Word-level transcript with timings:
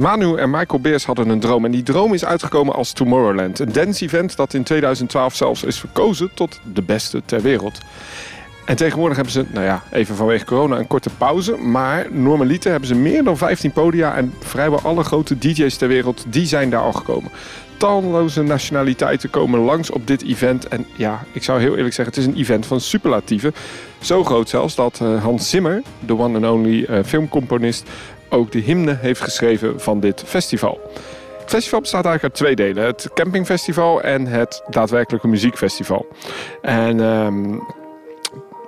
Manu 0.00 0.36
en 0.36 0.50
Michael 0.50 0.80
Beers 0.80 1.04
hadden 1.04 1.28
een 1.28 1.40
droom. 1.40 1.64
En 1.64 1.70
die 1.70 1.82
droom 1.82 2.14
is 2.14 2.24
uitgekomen 2.24 2.74
als 2.74 2.92
Tomorrowland. 2.92 3.58
Een 3.58 3.72
dance-event 3.72 4.36
dat 4.36 4.54
in 4.54 4.62
2012 4.62 5.34
zelfs 5.34 5.62
is 5.62 5.78
verkozen 5.78 6.30
tot 6.34 6.60
de 6.72 6.82
beste 6.82 7.22
ter 7.24 7.42
wereld. 7.42 7.78
En 8.64 8.76
tegenwoordig 8.76 9.16
hebben 9.16 9.34
ze, 9.34 9.44
nou 9.52 9.64
ja, 9.64 9.82
even 9.90 10.16
vanwege 10.16 10.44
corona 10.44 10.78
een 10.78 10.86
korte 10.86 11.10
pauze. 11.18 11.56
Maar 11.56 12.06
normaliter 12.10 12.70
hebben 12.70 12.88
ze 12.88 12.94
meer 12.94 13.24
dan 13.24 13.36
15 13.36 13.72
podia. 13.72 14.16
En 14.16 14.34
vrijwel 14.38 14.80
alle 14.80 15.04
grote 15.04 15.38
DJ's 15.38 15.76
ter 15.76 15.88
wereld, 15.88 16.24
die 16.28 16.46
zijn 16.46 16.70
daar 16.70 16.82
al 16.82 16.92
gekomen. 16.92 17.30
Talloze 17.76 18.42
nationaliteiten 18.42 19.30
komen 19.30 19.60
langs 19.60 19.90
op 19.90 20.06
dit 20.06 20.22
event. 20.22 20.68
En 20.68 20.86
ja, 20.96 21.24
ik 21.32 21.42
zou 21.42 21.60
heel 21.60 21.76
eerlijk 21.76 21.94
zeggen, 21.94 22.14
het 22.14 22.24
is 22.24 22.32
een 22.32 22.40
event 22.40 22.66
van 22.66 22.80
superlatieven. 22.80 23.54
Zo 24.00 24.24
groot 24.24 24.48
zelfs 24.48 24.74
dat 24.74 25.00
uh, 25.02 25.22
Hans 25.22 25.50
Zimmer, 25.50 25.82
de 26.06 26.18
one 26.18 26.46
and 26.46 26.54
only 26.54 26.86
uh, 26.90 26.98
filmcomponist, 27.04 27.88
ook 28.30 28.52
de 28.52 28.58
hymne 28.58 28.96
heeft 29.00 29.20
geschreven 29.20 29.80
van 29.80 30.00
dit 30.00 30.22
festival. 30.26 30.80
Het 31.40 31.50
festival 31.50 31.80
bestaat 31.80 32.04
eigenlijk 32.04 32.34
uit 32.34 32.44
twee 32.44 32.66
delen. 32.66 32.84
Het 32.84 33.10
campingfestival 33.14 34.02
en 34.02 34.26
het 34.26 34.62
daadwerkelijke 34.68 35.28
muziekfestival. 35.28 36.06
En 36.62 37.00
um, 37.00 37.62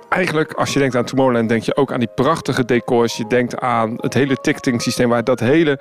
eigenlijk, 0.09 0.53
als 0.53 0.73
je 0.73 0.79
denkt 0.79 0.95
aan 0.95 1.05
Tomorrowland, 1.05 1.49
denk 1.49 1.63
je 1.63 1.75
ook 1.75 1.91
aan 1.91 1.99
die 1.99 2.09
prachtige 2.15 2.65
decors. 2.65 3.17
Je 3.17 3.27
denkt 3.27 3.59
aan 3.59 3.93
het 3.97 4.13
hele 4.13 4.35
ticketing 4.41 4.81
systeem, 4.81 5.09
waar 5.09 5.23
dat 5.23 5.39
hele, 5.39 5.79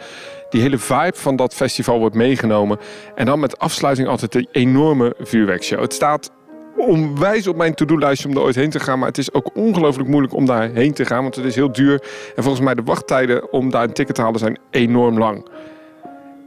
die 0.50 0.60
hele 0.60 0.78
vibe 0.78 1.16
van 1.16 1.36
dat 1.36 1.55
festival 1.55 1.98
wordt 1.98 2.14
meegenomen. 2.14 2.78
En 3.14 3.27
dan 3.27 3.41
met 3.41 3.58
afsluiting 3.58 4.08
altijd 4.08 4.34
een 4.34 4.48
enorme 4.52 5.14
vuurwerkshow. 5.19 5.80
Het 5.80 5.92
staat 5.92 6.30
onwijs 6.77 7.47
op 7.47 7.56
mijn 7.56 7.75
to-do-lijstje 7.75 8.28
om 8.28 8.34
er 8.34 8.42
ooit 8.42 8.55
heen 8.55 8.70
te 8.70 8.81
gaan. 8.81 8.98
Maar 8.98 9.09
het 9.09 9.19
is 9.19 9.33
ook 9.33 9.51
ongelooflijk 9.55 10.09
moeilijk 10.09 10.34
om 10.34 10.47
daar 10.47 10.70
heen 10.70 10.92
te 10.92 11.05
gaan. 11.05 11.23
Want 11.23 11.37
het 11.37 11.45
is 11.45 11.55
heel 11.55 11.73
duur. 11.73 12.03
En 12.37 12.42
volgens 12.42 12.64
mij 12.64 12.75
de 12.75 12.83
wachttijden 12.83 13.53
om 13.53 13.70
daar 13.70 13.83
een 13.83 13.92
ticket 13.92 14.14
te 14.14 14.23
halen 14.23 14.39
zijn 14.39 14.59
enorm 14.70 15.19
lang. 15.19 15.48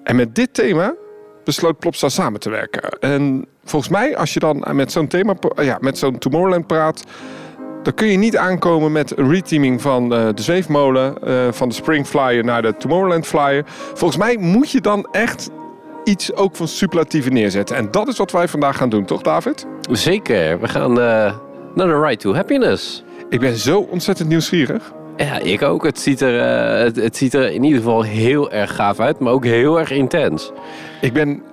En 0.04 0.16
met 0.16 0.36
dit 0.36 0.54
thema 0.54 0.96
besloot 1.44 1.80
Plopsa 1.80 2.10
samen 2.10 2.40
te 2.40 2.50
werken. 2.50 2.90
En 3.00 3.46
volgens 3.64 3.92
mij, 3.92 4.18
als 4.18 4.34
je 4.34 4.40
dan 4.40 4.66
met 4.72 4.92
zo'n 4.92 5.08
thema, 5.08 5.36
ja, 5.56 5.78
met 5.82 5.98
zo'n 5.98 6.18
Tomorrowland 6.18 6.68
praat 6.68 7.04
dan 7.86 7.94
kun 7.94 8.08
je 8.08 8.18
niet 8.18 8.38
aankomen 8.38 8.92
met 8.92 9.18
een 9.18 9.30
reteaming 9.30 9.82
van 9.82 10.14
uh, 10.14 10.28
de 10.34 10.42
zweefmolen, 10.42 11.16
uh, 11.24 11.52
van 11.52 11.70
de 11.70 11.76
Spring 11.76 12.08
Flyer 12.08 12.44
naar 12.44 12.62
de 12.62 12.78
Tomorrowland 12.78 13.28
Flyer. 13.28 13.64
Volgens 13.94 14.18
mij 14.18 14.38
moet 14.38 14.72
je 14.72 14.82
dan 14.82 15.08
echt 15.12 15.50
iets 16.06 16.34
ook 16.34 16.56
van 16.56 16.68
superlatieven 16.68 17.34
neerzetten. 17.34 17.76
En 17.76 17.92
dat 17.92 18.08
is 18.08 18.18
wat 18.18 18.32
wij 18.32 18.48
vandaag 18.48 18.78
gaan 18.78 18.90
doen, 18.90 19.06
toch 19.06 19.22
David? 19.22 19.66
Zeker. 19.92 20.60
We 20.60 20.68
gaan 20.68 20.92
uh, 20.92 20.98
naar 21.76 21.88
de 21.88 22.00
Ride 22.02 22.18
to 22.18 22.34
Happiness. 22.34 23.04
Ik 23.30 23.40
ben 23.40 23.56
zo 23.56 23.80
ontzettend 23.80 24.30
nieuwsgierig. 24.30 24.94
Ja, 25.18 25.40
ik 25.40 25.62
ook. 25.62 25.84
Het 25.84 26.00
ziet, 26.00 26.22
er, 26.22 26.42
het, 26.80 26.96
het 26.96 27.18
ziet 27.18 27.34
er 27.34 27.52
in 27.52 27.64
ieder 27.64 27.80
geval 27.80 28.02
heel 28.02 28.52
erg 28.52 28.76
gaaf 28.76 29.00
uit, 29.00 29.20
maar 29.20 29.34
ook 29.34 29.46
heel 29.46 29.80
erg 29.80 29.92
intens. 29.92 30.52
Ik 31.02 31.14
ben 31.14 31.44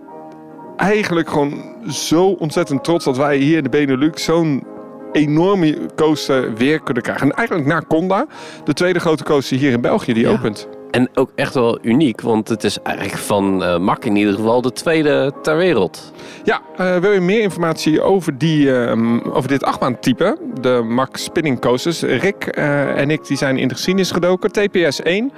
eigenlijk 0.76 1.28
gewoon 1.28 1.62
zo 1.88 2.24
ontzettend 2.24 2.84
trots 2.84 3.04
dat 3.04 3.16
wij 3.16 3.36
hier 3.36 3.56
in 3.56 3.62
de 3.62 3.68
Benelux 3.68 4.24
zo'n 4.24 4.66
enorme 5.12 5.78
coaster 5.96 6.54
weer 6.54 6.80
kunnen 6.80 7.02
krijgen. 7.02 7.30
En 7.30 7.36
eigenlijk 7.36 7.68
na 7.68 7.82
Conda, 7.88 8.26
de 8.64 8.72
tweede 8.72 9.00
grote 9.00 9.24
coaster 9.24 9.56
hier 9.56 9.72
in 9.72 9.80
België, 9.80 10.12
die 10.12 10.28
opent. 10.28 10.68
En 10.92 11.08
ook 11.14 11.30
echt 11.34 11.54
wel 11.54 11.78
uniek, 11.82 12.20
want 12.20 12.48
het 12.48 12.64
is 12.64 12.78
eigenlijk 12.82 13.18
van 13.18 13.62
uh, 13.62 13.78
Mak 13.78 14.04
in 14.04 14.16
ieder 14.16 14.34
geval 14.34 14.62
de 14.62 14.72
tweede 14.72 15.32
ter 15.42 15.56
wereld. 15.56 16.12
Ja, 16.44 16.60
uh, 16.80 16.96
wil 16.96 17.12
je 17.12 17.20
meer 17.20 17.40
informatie 17.40 18.02
over, 18.02 18.38
die, 18.38 18.66
uh, 18.66 19.16
over 19.32 19.48
dit 19.48 19.64
achtbaantype, 19.64 20.38
de 20.60 20.82
Mak 20.84 21.16
Spinning 21.16 21.60
Coasters? 21.60 22.02
Rick 22.02 22.46
eh, 22.46 22.98
en 22.98 23.10
ik 23.10 23.26
die 23.26 23.36
zijn 23.36 23.56
in 23.56 23.68
de 23.68 23.74
geschiedenis 23.74 24.10
gedoken. 24.10 24.50
TPS 24.50 25.02
1, 25.02 25.32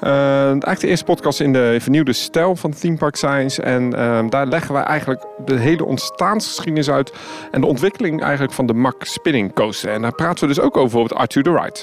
eigenlijk 0.00 0.80
de 0.80 0.86
eerste 0.86 1.04
podcast 1.04 1.40
in 1.40 1.52
de 1.52 1.76
vernieuwde 1.80 2.12
stijl 2.12 2.56
van 2.56 2.70
Theme 2.72 2.96
Park 2.96 3.16
Science. 3.16 3.62
En 3.62 3.90
daar 4.30 4.46
leggen 4.46 4.74
we 4.74 4.80
eigenlijk 4.80 5.26
de 5.44 5.56
hele 5.56 5.84
ontstaansgeschiedenis 5.84 6.90
uit 6.90 7.12
en 7.50 7.60
de 7.60 7.66
ontwikkeling 7.66 8.22
eigenlijk 8.22 8.52
van 8.52 8.66
de 8.66 8.74
Mak 8.74 9.04
Spinning 9.04 9.54
Coaster. 9.54 9.90
En 9.90 10.02
daar 10.02 10.14
praten 10.14 10.48
we 10.48 10.54
dus 10.54 10.64
ook 10.64 10.76
over 10.76 10.98
op 10.98 11.08
het 11.08 11.14
Art 11.14 11.30
to 11.30 11.40
the 11.40 11.50
Ride. 11.50 11.78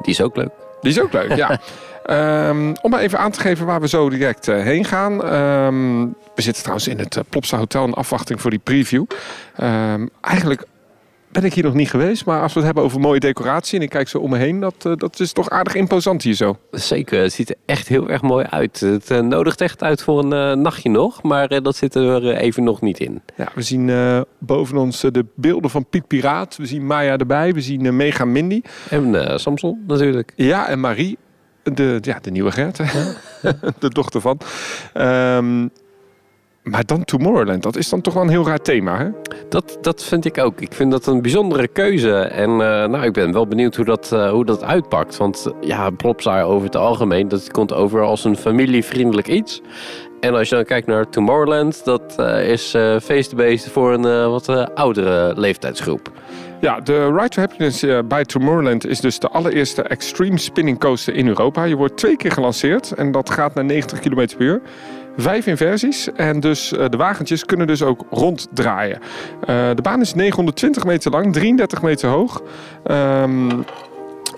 Die 0.00 0.12
is 0.12 0.20
ook 0.20 0.36
leuk. 0.36 0.65
Die 0.80 0.90
is 0.90 1.00
ook 1.00 1.12
leuk, 1.12 1.36
ja. 1.36 1.60
Um, 2.48 2.74
om 2.82 2.90
maar 2.90 3.00
even 3.00 3.18
aan 3.18 3.30
te 3.30 3.40
geven 3.40 3.66
waar 3.66 3.80
we 3.80 3.88
zo 3.88 4.10
direct 4.10 4.48
uh, 4.48 4.62
heen 4.62 4.84
gaan. 4.84 5.34
Um, 5.34 6.14
we 6.34 6.42
zitten 6.42 6.62
trouwens 6.62 6.88
in 6.88 6.98
het 6.98 7.16
uh, 7.16 7.22
Plopsa 7.28 7.58
Hotel 7.58 7.84
in 7.84 7.94
afwachting 7.94 8.40
voor 8.40 8.50
die 8.50 8.60
preview. 8.64 9.04
Um, 9.62 10.10
eigenlijk 10.20 10.66
ben 11.40 11.44
ik 11.44 11.54
hier 11.54 11.64
nog 11.64 11.74
niet 11.74 11.90
geweest. 11.90 12.24
Maar 12.24 12.42
als 12.42 12.52
we 12.52 12.58
het 12.58 12.66
hebben 12.66 12.84
over 12.84 13.00
mooie 13.00 13.20
decoratie 13.20 13.78
en 13.78 13.84
ik 13.84 13.90
kijk 13.90 14.08
zo 14.08 14.18
om 14.18 14.30
me 14.30 14.36
heen, 14.36 14.60
dat, 14.60 14.84
uh, 14.86 14.92
dat 14.96 15.20
is 15.20 15.32
toch 15.32 15.50
aardig 15.50 15.74
imposant 15.74 16.22
hier 16.22 16.34
zo. 16.34 16.58
Zeker, 16.70 17.22
het 17.22 17.32
ziet 17.32 17.50
er 17.50 17.56
echt 17.66 17.88
heel 17.88 18.08
erg 18.08 18.22
mooi 18.22 18.46
uit. 18.50 18.80
Het 18.80 19.10
uh, 19.10 19.20
nodigt 19.20 19.60
echt 19.60 19.82
uit 19.82 20.02
voor 20.02 20.18
een 20.24 20.50
uh, 20.50 20.62
nachtje 20.62 20.90
nog, 20.90 21.22
maar 21.22 21.62
dat 21.62 21.76
zit 21.76 21.94
er 21.94 22.36
even 22.36 22.64
nog 22.64 22.80
niet 22.80 22.98
in. 22.98 23.22
Ja, 23.36 23.48
we 23.54 23.62
zien 23.62 23.90
boven 24.38 24.76
ons 24.76 25.00
de 25.00 25.26
beelden 25.34 25.70
van 25.70 25.86
Piet 25.86 26.06
Piraat. 26.06 26.56
We 26.56 26.66
zien 26.66 26.86
Maya 26.86 27.16
erbij, 27.16 27.52
we 27.52 27.60
zien 27.60 27.96
Mega 27.96 28.24
Mindy. 28.24 28.62
En 28.88 29.40
Samson 29.40 29.84
natuurlijk. 29.86 30.32
Ja, 30.36 30.68
en 30.68 30.80
Marie. 30.80 31.18
De, 31.62 31.98
ja, 32.00 32.18
de 32.22 32.30
nieuwe 32.30 32.52
Gert, 32.52 32.76
de 33.78 33.88
dochter 33.88 34.20
van. 34.20 34.38
Um, 34.94 35.70
maar 36.70 36.86
dan 36.86 37.04
Tomorrowland, 37.04 37.62
dat 37.62 37.76
is 37.76 37.88
dan 37.88 38.00
toch 38.00 38.14
wel 38.14 38.22
een 38.22 38.28
heel 38.28 38.46
raar 38.46 38.62
thema, 38.62 38.98
hè? 38.98 39.08
Dat, 39.48 39.78
dat 39.80 40.04
vind 40.04 40.24
ik 40.24 40.38
ook. 40.38 40.60
Ik 40.60 40.72
vind 40.72 40.90
dat 40.90 41.06
een 41.06 41.22
bijzondere 41.22 41.68
keuze. 41.68 42.18
En 42.18 42.50
uh, 42.50 42.56
nou, 42.58 43.02
ik 43.02 43.12
ben 43.12 43.32
wel 43.32 43.46
benieuwd 43.46 43.76
hoe 43.76 43.84
dat, 43.84 44.10
uh, 44.12 44.30
hoe 44.30 44.44
dat 44.44 44.64
uitpakt. 44.64 45.16
Want 45.16 45.46
uh, 45.48 45.68
ja, 45.68 45.90
Plopsaar 45.90 46.44
over 46.44 46.66
het 46.66 46.76
algemeen, 46.76 47.28
dat 47.28 47.50
komt 47.50 47.72
over 47.72 48.02
als 48.02 48.24
een 48.24 48.36
familievriendelijk 48.36 49.28
iets. 49.28 49.62
En 50.20 50.34
als 50.34 50.48
je 50.48 50.54
dan 50.54 50.64
kijkt 50.64 50.86
naar 50.86 51.08
Tomorrowland, 51.08 51.84
dat 51.84 52.18
is 52.42 52.74
feestbeest 53.02 53.68
voor 53.68 53.92
een 53.92 54.30
wat 54.30 54.74
oudere 54.74 55.32
leeftijdsgroep. 55.36 56.10
Ja, 56.60 56.80
de 56.80 57.06
Ride 57.06 57.28
to 57.28 57.40
Happiness 57.40 57.84
uh, 57.84 57.98
bij 58.08 58.24
Tomorrowland 58.24 58.86
is 58.86 59.00
dus 59.00 59.18
de 59.18 59.28
allereerste 59.28 59.82
extreme 59.82 60.38
spinning 60.38 60.78
coaster 60.78 61.14
in 61.14 61.28
Europa. 61.28 61.64
Je 61.64 61.76
wordt 61.76 61.96
twee 61.96 62.16
keer 62.16 62.32
gelanceerd 62.32 62.92
en 62.92 63.12
dat 63.12 63.30
gaat 63.30 63.54
naar 63.54 63.64
90 63.64 63.98
km 63.98 64.14
per 64.14 64.36
uur. 64.38 64.60
Vijf 65.16 65.46
inversies 65.46 66.12
en 66.12 66.40
dus 66.40 66.72
uh, 66.72 66.84
de 66.88 66.96
wagentjes 66.96 67.44
kunnen 67.44 67.66
dus 67.66 67.82
ook 67.82 68.04
ronddraaien. 68.10 68.98
Uh, 69.40 69.46
de 69.74 69.82
baan 69.82 70.00
is 70.00 70.14
920 70.14 70.84
meter 70.84 71.10
lang, 71.10 71.32
33 71.32 71.82
meter 71.82 72.08
hoog 72.08 72.42
um, 72.90 73.64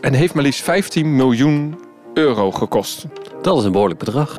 en 0.00 0.12
heeft 0.12 0.34
maar 0.34 0.42
liefst 0.42 0.62
15 0.62 1.16
miljoen 1.16 1.78
euro 2.14 2.50
gekost. 2.50 3.06
Dat 3.42 3.58
is 3.58 3.64
een 3.64 3.72
behoorlijk 3.72 3.98
bedrag. 3.98 4.36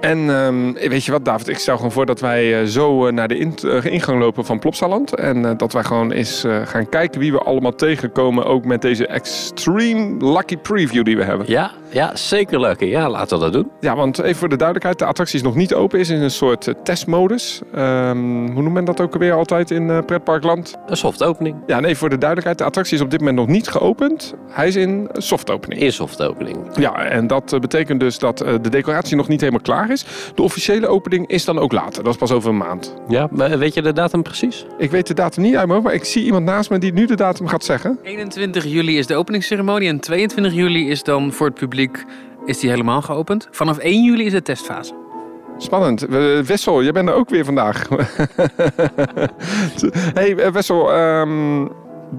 En 0.00 0.18
um, 0.18 0.72
weet 0.72 1.04
je 1.04 1.12
wat, 1.12 1.24
David? 1.24 1.48
Ik 1.48 1.58
stel 1.58 1.76
gewoon 1.76 1.92
voor 1.92 2.06
dat 2.06 2.20
wij 2.20 2.60
uh, 2.60 2.66
zo 2.66 3.06
uh, 3.06 3.12
naar 3.12 3.28
de 3.28 3.38
in 3.38 3.54
uh, 3.64 3.84
ingang 3.84 4.18
lopen 4.18 4.44
van 4.44 4.58
Plopsaland. 4.58 5.14
En 5.14 5.56
dat 5.56 5.72
wij 5.72 5.84
gewoon 5.84 6.12
eens 6.12 6.44
gaan 6.64 6.88
kijken 6.88 7.20
wie 7.20 7.32
we 7.32 7.38
allemaal 7.38 7.74
tegenkomen. 7.74 8.44
Ook 8.44 8.64
met 8.64 8.82
deze 8.82 9.06
extreme 9.06 10.32
lucky 10.32 10.56
preview 10.56 11.04
die 11.04 11.16
we 11.16 11.24
hebben. 11.24 11.46
Ja, 11.48 11.70
ja 11.90 12.16
zeker 12.16 12.60
lucky. 12.60 12.84
Ja, 12.84 13.10
laten 13.10 13.38
we 13.38 13.44
dat 13.44 13.52
doen. 13.52 13.70
Ja, 13.80 13.96
want 13.96 14.18
even 14.18 14.36
voor 14.36 14.48
de 14.48 14.56
duidelijkheid. 14.56 14.98
De 14.98 15.04
attractie 15.04 15.38
is 15.38 15.44
nog 15.44 15.54
niet 15.54 15.74
open. 15.74 15.98
Is 15.98 16.08
in 16.08 16.22
een 16.22 16.30
soort 16.30 16.74
testmodus. 16.84 17.60
Um, 17.74 18.52
hoe 18.52 18.62
noemt 18.62 18.74
men 18.74 18.84
dat 18.84 19.00
ook 19.00 19.12
alweer 19.12 19.32
altijd 19.32 19.70
in 19.70 20.04
pretparkland? 20.04 20.76
Een 20.86 20.96
soft 20.96 21.22
opening. 21.22 21.56
Ja, 21.66 21.80
nee, 21.80 21.96
voor 21.96 22.08
de 22.08 22.18
duidelijkheid. 22.18 22.58
De 22.58 22.64
attractie 22.64 22.96
is 22.96 23.02
op 23.02 23.10
dit 23.10 23.18
moment 23.18 23.38
nog 23.38 23.46
niet 23.46 23.68
geopend. 23.68 24.34
Hij 24.50 24.68
is 24.68 24.76
in 24.76 25.08
soft 25.12 25.50
opening. 25.50 25.80
In 25.80 25.92
soft 25.92 26.22
opening. 26.22 26.56
Ja, 26.74 27.04
en 27.04 27.26
dat 27.26 27.60
betekent 27.60 28.00
dus 28.00 28.18
dat 28.18 28.38
de 28.38 28.68
decoratie 28.70 29.16
nog 29.16 29.28
niet 29.28 29.40
helemaal 29.40 29.62
klaar 29.62 29.90
is. 29.90 30.04
De 30.34 30.42
officiële 30.42 30.86
opening 30.86 31.28
is 31.28 31.44
dan 31.44 31.58
ook 31.58 31.72
later. 31.72 32.02
Dat 32.02 32.12
is 32.12 32.18
pas 32.18 32.32
over 32.32 32.50
een 32.50 32.56
maand. 32.56 32.94
Ja, 33.08 33.28
maar 33.30 33.58
weet 33.58 33.74
je 33.74 33.82
de 33.82 33.92
datum 33.92 34.22
precies? 34.22 34.66
Ik 34.78 34.90
weet 34.90 35.06
de 35.06 35.14
datum 35.14 35.42
niet 35.42 35.56
uit 35.56 35.66
mijn 35.66 35.80
maar 35.82 35.94
ik 35.94 36.04
zie 36.04 36.24
iemand 36.24 36.44
naast 36.44 36.70
me 36.70 36.78
die 36.78 36.92
nu 36.92 37.06
de 37.06 37.14
datum 37.14 37.46
gaat 37.46 37.64
zeggen. 37.64 37.98
21 38.02 38.64
juli 38.64 38.98
is 38.98 39.06
de 39.06 39.16
openingsceremonie 39.16 39.88
en 39.88 40.00
22 40.00 40.52
juli 40.52 40.90
is 40.90 41.02
dan 41.02 41.32
voor 41.32 41.46
het 41.46 41.54
publiek 41.54 41.79
is 42.44 42.58
die 42.58 42.70
helemaal 42.70 43.02
geopend. 43.02 43.48
Vanaf 43.50 43.78
1 43.78 44.04
juli 44.04 44.24
is 44.24 44.32
de 44.32 44.42
testfase. 44.42 44.94
Spannend. 45.58 46.00
Wessel, 46.46 46.82
jij 46.82 46.92
bent 46.92 47.08
er 47.08 47.14
ook 47.14 47.28
weer 47.28 47.44
vandaag. 47.44 47.88
hey 50.14 50.52
Wessel, 50.52 50.98
um, 50.98 51.70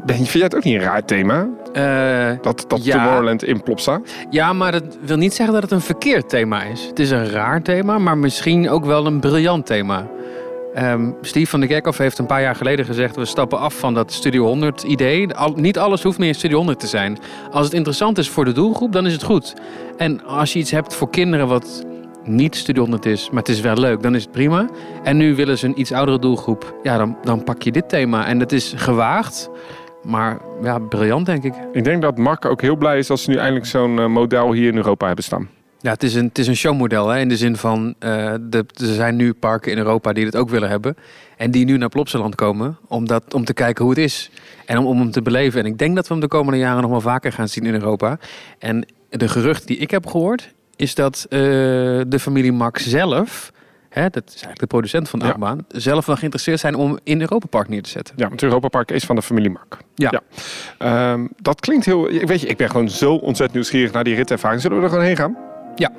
vind 0.05 0.29
jij 0.29 0.41
het 0.41 0.55
ook 0.55 0.63
niet 0.63 0.75
een 0.75 0.81
raar 0.81 1.05
thema? 1.05 1.49
Uh, 1.73 2.37
dat 2.41 2.65
dat 2.67 2.85
ja. 2.85 2.95
Tomorrowland 2.95 3.43
in 3.43 3.63
Plopsa? 3.63 4.01
Ja, 4.29 4.53
maar 4.53 4.71
dat 4.71 4.97
wil 5.01 5.17
niet 5.17 5.33
zeggen 5.33 5.53
dat 5.53 5.63
het 5.63 5.71
een 5.71 5.81
verkeerd 5.81 6.29
thema 6.29 6.63
is. 6.63 6.85
Het 6.85 6.99
is 6.99 7.11
een 7.11 7.29
raar 7.29 7.61
thema, 7.61 7.97
maar 7.97 8.17
misschien 8.17 8.69
ook 8.69 8.85
wel 8.85 9.05
een 9.05 9.19
briljant 9.19 9.65
thema. 9.65 10.07
Um, 10.77 11.15
Steve 11.21 11.49
van 11.49 11.59
de 11.59 11.67
Kerkhoff 11.67 11.97
heeft 11.97 12.17
een 12.17 12.25
paar 12.25 12.41
jaar 12.41 12.55
geleden 12.55 12.85
gezegd... 12.85 13.15
we 13.15 13.25
stappen 13.25 13.59
af 13.59 13.79
van 13.79 13.93
dat 13.93 14.11
Studio 14.11 14.45
100 14.45 14.83
idee. 14.83 15.27
Niet 15.55 15.77
alles 15.77 16.03
hoeft 16.03 16.17
meer 16.17 16.35
Studio 16.35 16.57
100 16.57 16.79
te 16.79 16.87
zijn. 16.87 17.17
Als 17.51 17.65
het 17.65 17.73
interessant 17.73 18.17
is 18.17 18.29
voor 18.29 18.45
de 18.45 18.51
doelgroep, 18.51 18.91
dan 18.91 19.05
is 19.05 19.13
het 19.13 19.23
goed. 19.23 19.53
En 19.97 20.23
als 20.25 20.53
je 20.53 20.59
iets 20.59 20.71
hebt 20.71 20.95
voor 20.95 21.09
kinderen 21.09 21.47
wat 21.47 21.85
niet 22.23 22.55
Studio 22.55 22.81
100 22.81 23.05
is... 23.05 23.29
maar 23.29 23.39
het 23.39 23.49
is 23.49 23.61
wel 23.61 23.75
leuk, 23.75 24.01
dan 24.01 24.15
is 24.15 24.21
het 24.23 24.31
prima. 24.31 24.69
En 25.03 25.17
nu 25.17 25.35
willen 25.35 25.57
ze 25.57 25.65
een 25.65 25.79
iets 25.79 25.91
oudere 25.91 26.19
doelgroep. 26.19 26.75
Ja, 26.83 26.97
dan, 26.97 27.17
dan 27.23 27.43
pak 27.43 27.61
je 27.61 27.71
dit 27.71 27.89
thema. 27.89 28.25
En 28.25 28.39
het 28.39 28.51
is 28.51 28.73
gewaagd... 28.75 29.49
Maar 30.03 30.37
ja, 30.61 30.79
briljant 30.79 31.25
denk 31.25 31.43
ik. 31.43 31.53
Ik 31.71 31.83
denk 31.83 32.01
dat 32.01 32.17
Mark 32.17 32.45
ook 32.45 32.61
heel 32.61 32.75
blij 32.75 32.97
is 32.97 33.09
als 33.09 33.23
ze 33.23 33.29
nu 33.29 33.35
eindelijk 33.35 33.65
zo'n 33.65 33.97
uh, 33.97 34.05
model 34.05 34.51
hier 34.51 34.67
in 34.67 34.75
Europa 34.75 35.05
hebben 35.05 35.23
staan. 35.23 35.49
Ja, 35.81 35.91
het 35.91 36.03
is 36.03 36.15
een, 36.15 36.25
het 36.25 36.37
is 36.37 36.47
een 36.47 36.55
showmodel 36.55 37.07
hè, 37.07 37.19
in 37.19 37.29
de 37.29 37.37
zin 37.37 37.55
van 37.57 37.95
eh, 37.99 38.33
de, 38.41 38.57
er 38.57 38.93
zijn 38.93 39.15
nu 39.15 39.33
parken 39.33 39.71
in 39.71 39.77
Europa 39.77 40.13
die 40.13 40.25
het 40.25 40.35
ook 40.35 40.49
willen 40.49 40.69
hebben. 40.69 40.95
En 41.37 41.51
die 41.51 41.65
nu 41.65 41.77
naar 41.77 41.89
Plopsaland 41.89 42.35
komen 42.35 42.77
om, 42.87 43.07
dat, 43.07 43.33
om 43.33 43.45
te 43.45 43.53
kijken 43.53 43.83
hoe 43.85 43.93
het 43.93 44.03
is. 44.03 44.29
En 44.65 44.77
om, 44.77 44.85
om 44.85 44.97
hem 44.99 45.11
te 45.11 45.21
beleven. 45.21 45.59
En 45.59 45.65
ik 45.65 45.77
denk 45.77 45.95
dat 45.95 46.07
we 46.07 46.13
hem 46.13 46.21
de 46.21 46.27
komende 46.27 46.59
jaren 46.59 46.81
nog 46.81 46.91
wel 46.91 47.01
vaker 47.01 47.31
gaan 47.31 47.47
zien 47.47 47.65
in 47.65 47.73
Europa. 47.73 48.19
En 48.59 48.85
de 49.09 49.27
gerucht 49.27 49.67
die 49.67 49.77
ik 49.77 49.91
heb 49.91 50.07
gehoord 50.07 50.53
is 50.75 50.95
dat 50.95 51.25
eh, 51.29 51.39
de 52.07 52.17
familie 52.19 52.51
Max 52.51 52.87
zelf, 52.87 53.51
hè, 53.89 54.09
dat 54.09 54.23
is 54.25 54.31
eigenlijk 54.31 54.59
de 54.59 54.67
producent 54.67 55.09
van 55.09 55.19
de 55.19 55.25
Ja. 55.25 55.31
achtbaan, 55.31 55.65
zelf 55.67 56.05
wel 56.05 56.15
geïnteresseerd 56.15 56.59
zijn 56.59 56.75
om 56.75 56.99
in 57.03 57.21
Europa 57.21 57.47
Park 57.47 57.69
neer 57.69 57.81
te 57.81 57.89
zetten. 57.89 58.15
Ja, 58.17 58.29
het 58.29 58.43
Europa 58.43 58.67
Park 58.67 58.91
is 58.91 59.03
van 59.03 59.15
de 59.15 59.21
familie 59.21 59.49
Mak. 59.51 59.77
Ja. 59.95 60.21
Ehm, 60.77 61.27
dat 61.37 61.59
klinkt 61.59 61.85
heel... 61.85 62.09
ik 62.09 62.27
Weet 62.27 62.41
je, 62.41 62.47
ik 62.47 62.57
ben 62.57 62.69
gewoon 62.69 62.89
zo 62.89 63.13
ontzettend 63.13 63.53
nieuwsgierig 63.53 63.91
naar 63.91 64.03
die 64.03 64.15
ritervaring. 64.15 64.61
Zullen 64.61 64.77
we 64.77 64.83
er 64.83 64.89
gewoon 64.89 65.05
heen 65.05 65.15
gaan? 65.17 65.37
Place, 65.89 65.97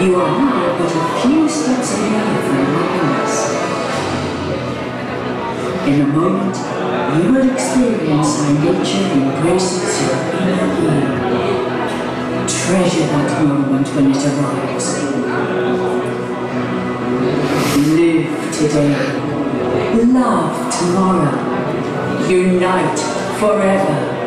you 0.00 0.16
are 0.16 0.32
now 0.38 0.78
but 0.78 0.92
a 0.94 1.04
few 1.20 1.48
steps 1.48 1.90
away 1.98 2.28
from 2.46 2.64
happiness. 2.72 3.34
In 5.86 5.96
a 6.00 6.02
moment, 6.06 6.56
you 7.16 7.32
will 7.32 7.48
experience 7.52 8.30
how 8.38 8.52
nature 8.64 9.06
embraces 9.12 9.94
your 10.00 10.18
inner 10.40 10.68
being. 10.80 11.10
Treasure 12.48 13.06
that 13.08 13.30
moment 13.44 13.88
when 13.88 14.06
it 14.10 14.24
arrives. 14.24 14.86
Live 17.88 18.32
today. 18.56 18.94
Love 20.12 20.54
tomorrow. 20.78 21.36
Unite 22.28 23.00
forever. 23.38 24.17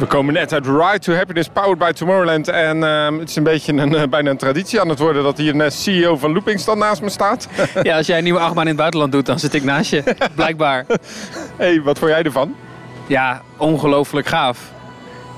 We 0.00 0.06
komen 0.06 0.34
net 0.34 0.52
uit 0.52 0.66
Ride 0.66 0.98
to 0.98 1.12
Happiness, 1.12 1.48
powered 1.48 1.78
by 1.78 1.92
Tomorrowland. 1.92 2.48
En 2.48 2.84
ehm, 2.84 3.18
het 3.18 3.28
is 3.28 3.36
een 3.36 3.42
beetje 3.42 3.72
een, 3.72 3.94
eh, 3.94 4.08
bijna 4.08 4.30
een 4.30 4.36
traditie 4.36 4.80
aan 4.80 4.88
het 4.88 4.98
worden 4.98 5.22
dat 5.22 5.38
hier 5.38 5.60
een 5.60 5.72
CEO 5.72 6.16
van 6.16 6.32
Loopingstad 6.32 6.76
naast 6.76 7.02
me 7.02 7.08
staat. 7.08 7.48
ja, 7.82 7.96
als 7.96 8.06
jij 8.06 8.18
een 8.18 8.24
nieuwe 8.24 8.38
achtbaan 8.38 8.62
in 8.62 8.68
het 8.68 8.76
buitenland 8.76 9.12
doet, 9.12 9.26
dan 9.26 9.38
zit 9.38 9.54
ik 9.54 9.64
naast 9.64 9.90
je. 9.90 10.02
Blijkbaar. 10.34 10.86
hey, 11.56 11.82
wat 11.82 11.98
vond 11.98 12.10
jij 12.10 12.22
ervan? 12.22 12.54
Ja, 13.06 13.42
ongelooflijk 13.56 14.26
gaaf. 14.26 14.58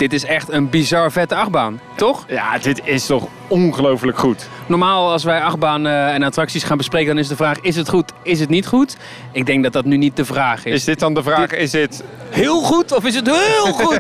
Dit 0.03 0.13
is 0.13 0.25
echt 0.25 0.53
een 0.53 0.71
bizar 0.71 1.13
vette 1.13 1.35
achtbaan, 1.35 1.81
toch? 1.97 2.25
Ja, 2.29 2.59
dit 2.59 2.81
is 2.85 3.07
toch 3.07 3.27
ongelooflijk 3.49 4.19
goed. 4.19 4.49
Normaal 4.67 5.11
als 5.11 5.25
wij 5.25 5.41
achtbanen 5.43 6.13
en 6.13 6.23
attracties 6.23 6.63
gaan 6.65 6.77
bespreken, 6.77 7.07
dan 7.09 7.19
is 7.19 7.29
de 7.29 7.37
vraag: 7.37 7.61
is 7.61 7.77
het 7.77 7.89
goed, 7.89 8.13
is 8.23 8.41
het 8.41 8.49
niet 8.49 8.67
goed? 8.67 8.97
Ik 9.33 9.47
denk 9.47 9.63
dat 9.63 9.73
dat 9.73 9.85
nu 9.85 9.97
niet 9.97 10.17
de 10.17 10.25
vraag 10.25 10.65
is. 10.65 10.73
Is 10.73 10.85
dit 10.85 10.99
dan 10.99 11.15
de 11.15 11.23
vraag? 11.23 11.53
Is 11.53 11.71
dit... 11.71 12.05
heel 12.31 12.61
goed 12.63 12.93
of 12.97 13.05
is 13.05 13.15
het 13.15 13.27
heel 13.31 13.73
goed? 13.87 13.99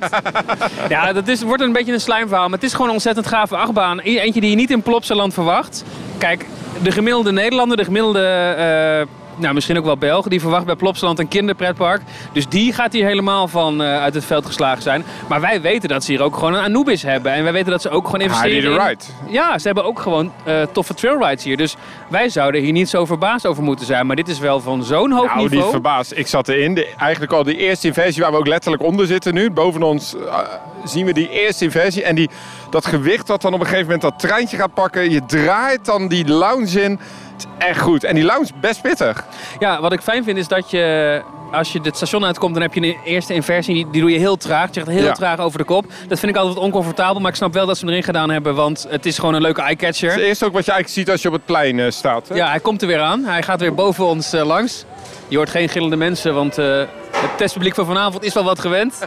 ja, 0.88 1.12
dat 1.12 1.28
is, 1.28 1.42
wordt 1.42 1.62
een 1.62 1.72
beetje 1.72 1.92
een 1.92 2.00
slijmverhaal, 2.00 2.48
maar 2.48 2.58
het 2.58 2.66
is 2.66 2.72
gewoon 2.72 2.86
een 2.86 2.92
ontzettend 2.92 3.26
gave 3.26 3.56
achtbaan. 3.56 4.00
E- 4.02 4.18
Eentje 4.18 4.40
die 4.40 4.50
je 4.50 4.56
niet 4.56 4.70
in 4.70 4.82
Plopsaland 4.82 5.34
verwacht. 5.34 5.84
Kijk, 6.18 6.46
de 6.82 6.92
gemiddelde 6.92 7.32
Nederlander, 7.32 7.76
de 7.76 7.84
gemiddelde, 7.84 8.24
eh, 8.26 9.06
nou 9.36 9.54
misschien 9.54 9.78
ook 9.78 9.84
wel 9.84 9.96
Belg, 9.96 10.26
die 10.28 10.40
verwacht 10.40 10.64
bij 10.66 10.74
Plopsaland 10.76 11.18
een 11.18 11.28
kinderpretpark. 11.28 12.00
Dus 12.32 12.48
die 12.48 12.72
gaat 12.72 12.92
hier 12.92 13.06
helemaal 13.06 13.48
van 13.48 13.82
eh, 13.82 14.02
uit 14.02 14.14
het 14.14 14.24
veld 14.24 14.46
geslagen 14.46 14.82
zijn. 14.82 15.04
Maar 15.28 15.40
wij 15.40 15.60
weten 15.60 15.88
dat 15.88 16.04
ze 16.04 16.12
hier 16.12 16.22
ook 16.22 16.34
gewoon 16.34 16.54
een 16.54 16.64
Anubis 16.64 17.02
hebben. 17.02 17.32
En 17.32 17.42
wij 17.42 17.52
weten 17.52 17.70
dat 17.70 17.82
ze 17.82 17.90
ook 17.90 18.04
gewoon 18.04 18.20
investeren 18.20 18.52
Heidi 18.52 18.66
the 18.76 18.82
in- 18.82 18.88
Ride. 18.88 19.32
Ja, 19.32 19.58
ze 19.58 19.66
hebben 19.66 19.84
ook 19.84 20.00
gewoon 20.00 20.32
eh, 20.44 20.62
toffe 20.72 20.94
trailrides 20.94 21.44
hier. 21.44 21.56
Dus 21.56 21.76
wij 22.08 22.28
zouden 22.28 22.60
hier 22.62 22.72
niet 22.72 22.88
zo 22.88 23.04
verbaasd 23.06 23.46
over 23.46 23.62
moeten 23.62 23.86
zijn. 23.86 24.06
Maar 24.06 24.16
dit 24.16 24.28
is 24.28 24.38
wel 24.38 24.60
van 24.60 24.84
zo'n 24.84 25.10
hoog 25.12 25.26
Nou, 25.26 25.38
die 25.40 25.48
niveau. 25.48 25.70
verbaasd. 25.70 26.16
Ik 26.18 26.26
zat 26.26 26.48
erin. 26.48 26.74
De, 26.74 26.88
eigenlijk 26.98 27.32
al 27.32 27.42
die 27.44 27.56
eerste 27.56 27.86
inversie 27.86 28.22
waar 28.22 28.30
we 28.32 28.36
ook 28.38 28.46
letterlijk 28.46 28.82
onder 28.82 29.06
zitten 29.06 29.34
nu. 29.34 29.50
Boven 29.50 29.82
ons 29.82 30.14
eh, 30.16 30.38
zien 30.84 31.06
we 31.06 31.12
die 31.12 31.28
eerste 31.30 31.64
inversie. 31.64 32.02
En 32.04 32.14
die, 32.14 32.30
dat 32.70 32.86
gewicht 32.86 33.26
dat 33.26 33.42
dan 33.42 33.54
op 33.54 33.60
een 33.60 33.66
gegeven 33.66 33.84
moment 33.84 34.02
dat 34.02 34.18
treintje 34.18 34.56
gaat 34.56 34.74
pakken. 34.74 35.10
Je 35.10 35.24
draait 35.26 35.84
dan 35.84 36.08
die 36.08 36.26
lounge 36.28 36.82
in. 36.82 36.90
Het 37.32 37.46
is 37.60 37.66
echt 37.66 37.80
goed. 37.80 38.04
En 38.04 38.14
die 38.14 38.24
lounge 38.24 38.44
is 38.44 38.52
best 38.60 38.82
pittig. 38.82 39.24
Ja, 39.58 39.80
wat 39.80 39.92
ik 39.92 40.00
fijn 40.00 40.24
vind 40.24 40.38
is 40.38 40.48
dat 40.48 40.70
je, 40.70 41.22
als 41.52 41.72
je 41.72 41.80
het 41.82 41.96
station 41.96 42.24
uitkomt, 42.24 42.52
dan 42.54 42.62
heb 42.62 42.74
je 42.74 42.80
een 42.82 42.96
eerste 43.04 43.34
inversie. 43.34 43.74
Die, 43.74 43.88
die 43.90 44.00
doe 44.00 44.10
je 44.10 44.18
heel 44.18 44.36
traag. 44.36 44.66
Je 44.66 44.72
zegt 44.74 44.86
heel 44.86 45.04
Ja. 45.04 45.12
traag 45.12 45.38
over 45.38 45.58
de 45.58 45.64
kop. 45.64 45.84
Dat 46.08 46.18
vind 46.18 46.32
ik 46.32 46.36
altijd 46.38 46.54
wat 46.54 46.64
oncomfortabel. 46.64 47.20
Maar 47.20 47.30
ik 47.30 47.36
snap 47.36 47.52
wel 47.52 47.66
dat 47.66 47.76
ze 47.76 47.82
hem 47.84 47.90
erin 47.92 48.04
gedaan 48.04 48.30
hebben, 48.30 48.54
want 48.54 48.86
het 48.88 49.06
is 49.06 49.18
gewoon 49.18 49.34
een 49.34 49.42
leuke 49.42 49.60
Het 49.60 49.68
eyecatcher. 49.68 50.08
is 50.18 50.26
eerst 50.26 50.44
ook 50.44 50.52
wat 50.52 50.64
je 50.64 50.72
eigenlijk 50.72 51.00
ziet 51.00 51.10
als 51.12 51.22
je 51.22 51.28
op 51.28 51.34
het 51.34 51.44
plein 51.44 51.78
eh, 51.80 51.90
staat. 51.90 52.28
hè? 52.28 52.34
Ja, 52.34 52.48
hij 52.48 52.60
komt 52.60 52.80
er 52.82 52.88
weer 52.88 53.00
aan. 53.00 53.24
Hij 53.24 53.42
gaat 53.42 53.60
weer 53.60 53.74
boven 53.74 54.04
ons 54.06 54.32
eh, 54.32 54.44
langs. 54.46 54.84
Je 55.32 55.38
hoort 55.38 55.50
geen 55.50 55.68
gillende 55.68 55.96
mensen, 55.96 56.34
want 56.34 56.58
eh, 56.58 56.82
het 57.10 57.36
testpubliek 57.36 57.74
van 57.74 57.86
vanavond 57.86 58.24
is 58.24 58.34
wel 58.34 58.44
wat 58.44 58.58
gewend. 58.58 58.98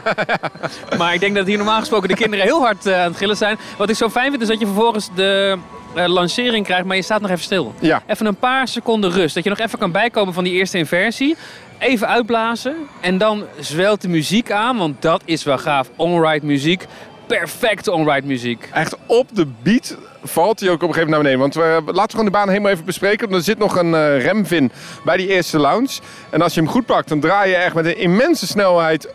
maar 0.98 1.14
ik 1.14 1.20
denk 1.20 1.34
dat 1.34 1.46
hier 1.46 1.56
normaal 1.56 1.78
gesproken 1.78 2.08
de 2.08 2.14
kinderen 2.14 2.44
heel 2.44 2.60
hard 2.60 2.86
eh, 2.86 3.00
aan 3.00 3.08
het 3.08 3.16
gillen 3.16 3.36
zijn. 3.36 3.58
Wat 3.76 3.88
ik 3.88 3.96
zo 3.96 4.08
fijn 4.08 4.30
vind 4.30 4.42
is 4.42 4.48
dat 4.48 4.58
je 4.58 4.66
vervolgens 4.66 5.08
de 5.14 5.58
eh, 5.94 6.06
lancering 6.06 6.64
krijgt, 6.64 6.84
maar 6.84 6.96
je 6.96 7.02
staat 7.02 7.20
nog 7.20 7.30
even 7.30 7.42
stil. 7.42 7.74
Ja. 7.80 8.02
Even 8.06 8.26
een 8.26 8.36
paar 8.36 8.68
seconden 8.68 9.10
rust. 9.10 9.34
Dat 9.34 9.44
je 9.44 9.50
nog 9.50 9.58
even 9.58 9.78
kan 9.78 9.90
bijkomen 9.92 10.34
van 10.34 10.44
die 10.44 10.52
eerste 10.52 10.78
inversie. 10.78 11.36
Even 11.78 12.08
uitblazen. 12.08 12.76
En 13.00 13.18
dan 13.18 13.44
zwelt 13.58 14.02
de 14.02 14.08
muziek 14.08 14.50
aan, 14.50 14.76
want 14.76 15.02
dat 15.02 15.22
is 15.24 15.44
wel 15.44 15.58
gaaf. 15.58 15.90
On-ride 15.96 16.46
muziek. 16.46 16.86
Perfecte 17.26 17.92
on-ride 17.92 18.26
muziek. 18.26 18.68
Echt 18.72 18.96
op 19.06 19.28
de 19.32 19.46
beat 19.62 19.96
valt 20.24 20.60
hij 20.60 20.68
ook 20.68 20.82
op 20.82 20.88
een 20.88 20.94
gegeven 20.94 21.10
moment 21.10 21.34
naar 21.34 21.38
beneden. 21.50 21.62
Want 21.64 21.84
we, 21.84 21.92
laten 21.92 22.02
we 22.04 22.10
gewoon 22.10 22.24
de 22.24 22.30
baan 22.38 22.48
helemaal 22.48 22.70
even 22.72 22.84
bespreken. 22.84 23.28
Want 23.28 23.38
er 23.38 23.44
zit 23.44 23.58
nog 23.58 23.76
een 23.76 23.94
eh, 23.94 24.22
remvin 24.24 24.70
bij 25.04 25.16
die 25.16 25.28
eerste 25.28 25.58
lounge. 25.58 25.98
En 26.30 26.42
als 26.42 26.54
je 26.54 26.60
hem 26.60 26.70
goed 26.70 26.86
pakt, 26.86 27.08
dan 27.08 27.20
draai 27.20 27.50
je 27.50 27.56
echt 27.56 27.74
met 27.74 27.84
een 27.86 27.98
immense 27.98 28.46
snelheid 28.46 29.08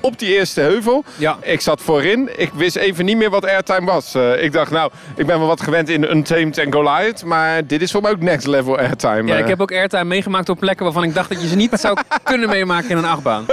op 0.00 0.18
die 0.18 0.34
eerste 0.36 0.60
heuvel. 0.60 1.04
Ja. 1.16 1.38
Ik 1.42 1.60
zat 1.60 1.80
voorin. 1.80 2.28
Ik 2.36 2.50
wist 2.54 2.76
even 2.76 3.04
niet 3.04 3.16
meer 3.16 3.30
wat 3.30 3.44
airtime 3.46 3.84
was. 3.86 4.14
Eh, 4.14 4.42
ik 4.42 4.52
dacht, 4.52 4.70
nou, 4.70 4.90
ik 5.16 5.26
ben 5.26 5.38
wel 5.38 5.46
wat 5.48 5.60
gewend 5.60 5.88
in 5.88 6.10
Untamed 6.10 6.58
en 6.58 6.72
Goliath. 6.72 7.24
Maar 7.24 7.66
dit 7.66 7.82
is 7.82 7.90
voor 7.90 8.02
mij 8.02 8.10
ook 8.10 8.20
next 8.20 8.46
level 8.46 8.78
airtime. 8.78 9.26
Ja, 9.26 9.34
Eh, 9.34 9.40
ik 9.40 9.48
heb 9.48 9.60
ook 9.60 9.72
airtime 9.72 10.04
meegemaakt 10.04 10.48
op 10.48 10.58
plekken 10.58 10.84
waarvan 10.84 11.02
ik 11.04 11.14
dacht 11.14 11.28
dat 11.28 11.42
je 11.42 11.48
ze 11.48 11.56
niet 11.56 11.70
zou 11.74 11.96
kunnen 12.22 12.48
meemaken 12.48 12.90
in 12.90 12.96
een 12.96 13.04
achtbaan. 13.04 13.46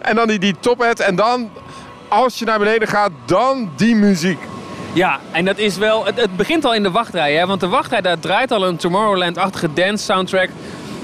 En 0.00 0.16
dan 0.16 0.28
die, 0.28 0.38
die 0.38 0.54
tophead. 0.60 1.00
En 1.00 1.16
dan, 1.16 1.50
als 2.12 2.38
je 2.38 2.44
naar 2.44 2.58
beneden 2.58 2.88
gaat, 2.88 3.10
dan 3.24 3.70
die 3.76 3.94
muziek. 3.94 4.38
Ja, 4.92 5.18
en 5.30 5.44
dat 5.44 5.58
is 5.58 5.76
wel. 5.76 6.04
Het, 6.04 6.20
het 6.20 6.36
begint 6.36 6.64
al 6.64 6.74
in 6.74 6.82
de 6.82 6.90
wachtrij, 6.90 7.34
hè? 7.34 7.46
Want 7.46 7.60
de 7.60 7.68
wachtrij 7.68 8.00
daar 8.00 8.18
draait 8.18 8.52
al 8.52 8.66
een 8.66 8.76
Tomorrowland-achtige 8.76 9.72
dance 9.72 10.04
soundtrack. 10.04 10.48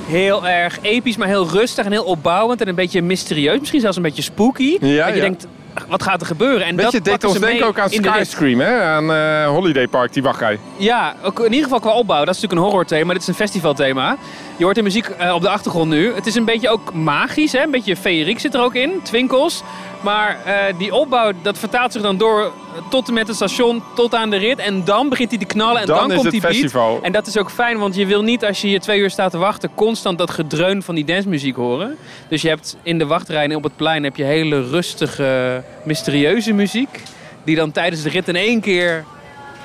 Heel 0.06 0.46
erg 0.46 0.78
episch, 0.82 1.16
maar 1.16 1.28
heel 1.28 1.48
rustig 1.48 1.84
en 1.84 1.92
heel 1.92 2.04
opbouwend 2.04 2.60
en 2.60 2.68
een 2.68 2.74
beetje 2.74 3.02
mysterieus. 3.02 3.58
Misschien 3.58 3.80
zelfs 3.80 3.96
een 3.96 4.02
beetje 4.02 4.22
spooky. 4.22 4.76
Ja, 4.80 5.04
dat 5.04 5.14
je 5.14 5.20
ja. 5.20 5.20
denkt, 5.20 5.46
wat 5.88 6.02
gaat 6.02 6.20
er 6.20 6.26
gebeuren? 6.26 6.66
En 6.66 6.76
Weet 6.76 6.92
je, 6.92 7.00
dat 7.00 7.20
deed 7.20 7.30
ons 7.30 7.38
denken 7.38 7.66
ook 7.66 7.78
aan. 7.78 7.90
Skyscream, 7.90 8.60
hè? 8.60 8.80
Aan 8.80 9.12
eh, 9.12 9.46
Holiday 9.46 9.86
Park, 9.86 10.12
die 10.12 10.22
wachtrij. 10.22 10.58
Ja, 10.76 11.14
ook 11.22 11.38
in 11.38 11.52
ieder 11.52 11.62
geval 11.62 11.80
qua 11.80 11.92
opbouw. 11.92 12.24
Dat 12.24 12.34
is 12.34 12.40
natuurlijk 12.40 12.60
een 12.60 12.66
horrorthema. 12.66 13.12
Dit 13.12 13.22
is 13.22 13.28
een 13.28 13.34
festivalthema. 13.34 14.16
Je 14.58 14.64
hoort 14.64 14.76
de 14.76 14.82
muziek 14.82 15.06
eh, 15.06 15.34
op 15.34 15.42
de 15.42 15.48
achtergrond 15.48 15.90
nu. 15.90 16.14
Het 16.14 16.26
is 16.26 16.34
een 16.34 16.44
beetje 16.44 16.68
ook 16.68 16.94
magisch, 16.94 17.52
hè? 17.52 17.62
Een 17.62 17.70
beetje 17.70 17.96
feeriek 17.96 18.38
zit 18.38 18.54
er 18.54 18.60
ook 18.60 18.74
in. 18.74 19.00
Twinkels. 19.02 19.62
Maar 20.00 20.36
eh, 20.44 20.78
die 20.78 20.94
opbouw, 20.94 21.32
dat 21.42 21.58
vertaalt 21.58 21.92
zich 21.92 22.02
dan 22.02 22.16
door 22.16 22.52
tot 22.90 23.08
en 23.08 23.14
met 23.14 23.26
het 23.26 23.36
station, 23.36 23.82
tot 23.94 24.14
aan 24.14 24.30
de 24.30 24.36
rit. 24.36 24.58
En 24.58 24.84
dan 24.84 25.08
begint 25.08 25.30
hij 25.30 25.38
te 25.38 25.44
knallen 25.44 25.80
en 25.80 25.86
Dan 25.86 25.96
dan, 25.96 26.06
is 26.08 26.12
komt 26.12 26.22
het 26.22 26.32
die 26.32 26.40
beat. 26.40 26.52
festival. 26.52 26.98
En 27.02 27.12
dat 27.12 27.26
is 27.26 27.38
ook 27.38 27.50
fijn, 27.50 27.78
want 27.78 27.94
je 27.94 28.06
wil 28.06 28.22
niet 28.22 28.44
als 28.44 28.60
je 28.60 28.66
hier 28.66 28.80
twee 28.80 29.00
uur 29.00 29.10
staat 29.10 29.30
te 29.30 29.38
wachten... 29.38 29.70
constant 29.74 30.18
dat 30.18 30.30
gedreun 30.30 30.82
van 30.82 30.94
die 30.94 31.04
dancemuziek 31.04 31.56
horen. 31.56 31.96
Dus 32.28 32.42
je 32.42 32.48
hebt 32.48 32.76
in 32.82 32.98
de 32.98 33.06
wachtrij 33.06 33.44
en 33.44 33.54
op 33.56 33.62
het 33.62 33.76
plein 33.76 34.04
heb 34.04 34.16
je 34.16 34.24
hele 34.24 34.68
rustige, 34.68 35.62
mysterieuze 35.84 36.52
muziek... 36.52 37.02
die 37.44 37.56
dan 37.56 37.70
tijdens 37.72 38.02
de 38.02 38.08
rit 38.08 38.28
in 38.28 38.36
één 38.36 38.60
keer 38.60 39.04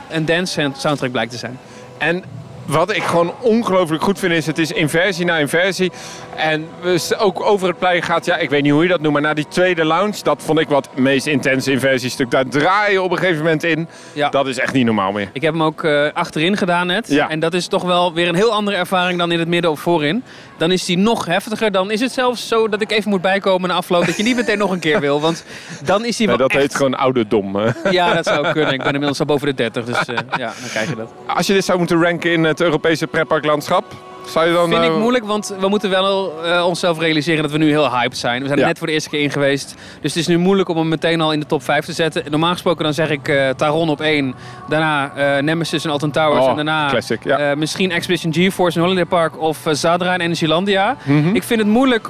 een 0.09 0.25
dance 0.25 0.71
soundtrack 0.77 1.11
blijkt 1.11 1.31
te 1.31 1.37
zijn. 1.37 1.59
En 1.97 2.23
wat 2.65 2.95
ik 2.95 3.03
gewoon 3.03 3.33
ongelooflijk 3.39 4.03
goed 4.03 4.19
vind 4.19 4.33
is, 4.33 4.45
het 4.45 4.57
is 4.57 4.71
inversie 4.71 5.25
na 5.25 5.37
inversie. 5.37 5.91
En 6.35 6.67
we 6.81 6.97
s- 6.97 7.13
ook 7.17 7.41
over 7.45 7.67
het 7.67 7.79
plein 7.79 8.01
gaat, 8.01 8.25
ja, 8.25 8.37
ik 8.37 8.49
weet 8.49 8.63
niet 8.63 8.71
hoe 8.71 8.83
je 8.83 8.89
dat 8.89 8.99
noemt, 9.01 9.13
maar 9.13 9.21
naar 9.21 9.35
die 9.35 9.47
tweede 9.47 9.85
lounge, 9.85 10.15
dat 10.23 10.41
vond 10.45 10.59
ik 10.59 10.67
wat 10.69 10.85
het 10.91 10.99
meest 11.03 11.27
intense 11.27 11.71
inversiestuk. 11.71 12.31
Daar 12.31 12.47
draai 12.47 12.91
je 12.91 13.01
op 13.01 13.11
een 13.11 13.17
gegeven 13.17 13.37
moment 13.43 13.63
in. 13.63 13.87
Ja. 14.13 14.29
Dat 14.29 14.47
is 14.47 14.59
echt 14.59 14.73
niet 14.73 14.85
normaal 14.85 15.11
meer. 15.11 15.29
Ik 15.33 15.41
heb 15.41 15.53
hem 15.53 15.63
ook 15.63 15.83
eh, 15.83 16.07
achterin 16.13 16.57
gedaan 16.57 16.87
net. 16.87 17.07
Ja. 17.07 17.29
En 17.29 17.39
dat 17.39 17.53
is 17.53 17.67
toch 17.67 17.83
wel 17.83 18.13
weer 18.13 18.27
een 18.27 18.35
heel 18.35 18.51
andere 18.51 18.77
ervaring 18.77 19.19
dan 19.19 19.31
in 19.31 19.39
het 19.39 19.47
midden 19.47 19.71
of 19.71 19.79
voorin. 19.79 20.23
Dan 20.57 20.71
is 20.71 20.85
die 20.85 20.97
nog 20.97 21.25
heftiger. 21.25 21.71
Dan 21.71 21.91
is 21.91 21.99
het 21.99 22.11
zelfs 22.11 22.47
zo 22.47 22.67
dat 22.67 22.81
ik 22.81 22.91
even 22.91 23.09
moet 23.09 23.21
bijkomen 23.21 23.69
na 23.69 23.75
afloop. 23.75 24.05
dat 24.05 24.17
je 24.17 24.23
niet 24.23 24.35
meteen 24.35 24.57
nog 24.57 24.71
een 24.71 24.79
keer 24.79 24.99
wil. 24.99 25.21
Want 25.21 25.43
dan 25.83 26.05
is 26.05 26.17
die 26.17 26.27
Nee, 26.27 26.37
wel 26.37 26.47
dat 26.47 26.55
echt... 26.57 26.61
heet 26.67 26.75
gewoon 26.75 26.95
ouderdom. 26.97 27.59
eh. 27.59 27.91
Ja, 27.91 28.13
dat 28.13 28.25
zou 28.25 28.51
kunnen. 28.51 28.71
Ik 28.73 28.77
ben 28.79 28.87
inmiddels 28.93 29.19
al 29.19 29.25
boven 29.25 29.47
de 29.47 29.53
30. 29.53 29.85
Dus 29.85 29.97
eh, 30.05 30.15
ja, 30.37 30.37
dan 30.59 30.69
krijg 30.69 30.89
je 30.89 30.95
dat. 30.95 31.11
Als 31.27 31.47
je 31.47 31.53
dit 31.53 31.65
zou 31.65 31.77
moeten 31.77 32.01
ranken 32.01 32.31
in 32.31 32.45
het 32.57 32.61
Europese 32.61 33.07
pretparklandschap, 33.07 33.83
zou 34.25 34.47
je 34.47 34.53
dan... 34.53 34.69
Vind 34.69 34.83
ik 34.83 34.89
eh, 34.89 34.97
moeilijk, 34.97 35.25
want 35.25 35.55
we 35.59 35.67
moeten 35.67 35.89
wel 35.89 36.33
eh, 36.43 36.65
onszelf 36.65 36.99
realiseren 36.99 37.41
dat 37.41 37.51
we 37.51 37.57
nu 37.57 37.69
heel 37.69 37.91
hyped 37.91 38.17
zijn. 38.17 38.39
We 38.41 38.47
zijn 38.47 38.57
er 38.57 38.63
Ja. 38.63 38.67
net 38.69 38.77
voor 38.77 38.87
de 38.87 38.93
eerste 38.93 39.09
keer 39.09 39.21
in 39.21 39.31
geweest. 39.31 39.75
Dus 40.01 40.13
het 40.13 40.21
is 40.21 40.27
nu 40.27 40.37
moeilijk 40.37 40.69
om 40.69 40.77
hem 40.77 40.87
meteen 40.87 41.21
al 41.21 41.33
in 41.33 41.39
de 41.39 41.45
top 41.45 41.63
5 41.63 41.85
te 41.85 41.93
zetten. 41.93 42.23
Normaal 42.29 42.51
gesproken 42.51 42.83
dan 42.83 42.93
zeg 42.93 43.09
ik 43.09 43.27
eh, 43.27 43.49
Taron 43.49 43.89
op 43.89 44.01
1. 44.01 44.35
Daarna 44.69 45.11
Nemesis 45.41 45.85
en 45.85 45.91
Alton 45.91 46.11
Towers. 46.11 46.43
Oh, 46.43 46.49
en 46.49 46.55
daarna 46.55 46.87
classic, 46.89 47.23
ja. 47.23 47.55
misschien 47.55 47.91
Expedition 47.91 48.33
GeForce 48.33 48.77
en 48.77 48.83
Holiday 48.83 49.05
Park 49.05 49.41
of 49.41 49.57
Zadra 49.71 50.13
en 50.13 50.21
Energylandia. 50.21 50.95
Mhm. 51.03 51.35
Ik 51.35 51.43
vind 51.43 51.59
het 51.59 51.69
moeilijk 51.69 52.09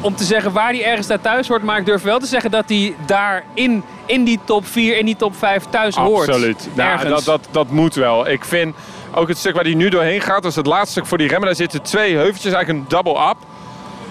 om 0.00 0.14
te 0.16 0.24
zeggen 0.24 0.52
waar 0.52 0.70
hij 0.70 0.84
ergens 0.84 1.06
daar 1.06 1.20
thuis 1.20 1.48
hoort. 1.48 1.62
Maar 1.62 1.78
ik 1.78 1.86
durf 1.86 2.02
wel 2.02 2.18
te 2.18 2.26
zeggen 2.26 2.50
dat 2.50 2.64
hij 2.68 2.94
daar 3.06 3.44
in, 3.54 3.82
in 4.06 4.24
die 4.24 4.40
top 4.44 4.66
4, 4.66 4.96
in 4.98 5.06
die 5.06 5.16
top 5.16 5.36
5 5.36 5.64
thuis 5.70 5.96
hoort. 5.96 6.28
Absoluut. 6.28 6.68
Nou, 6.74 6.90
Ergens. 6.90 7.10
dat, 7.10 7.24
dat, 7.24 7.48
dat 7.50 7.70
moet 7.70 7.94
wel. 7.94 8.28
Ik 8.28 8.44
vind 8.44 8.74
ook 9.14 9.28
het 9.28 9.38
stuk 9.38 9.54
waar 9.54 9.64
hij 9.64 9.74
nu 9.74 9.88
doorheen 9.88 10.20
gaat, 10.20 10.42
dat 10.42 10.50
is 10.50 10.56
het 10.56 10.66
laatste 10.66 10.90
stuk 10.90 11.06
voor 11.06 11.18
die 11.18 11.28
remmen. 11.28 11.46
Daar 11.46 11.56
zitten 11.56 11.82
twee 11.82 12.14
heuveltjes, 12.16 12.52
eigenlijk 12.52 12.78
een 12.78 12.88
double 12.88 13.28
up. 13.28 13.36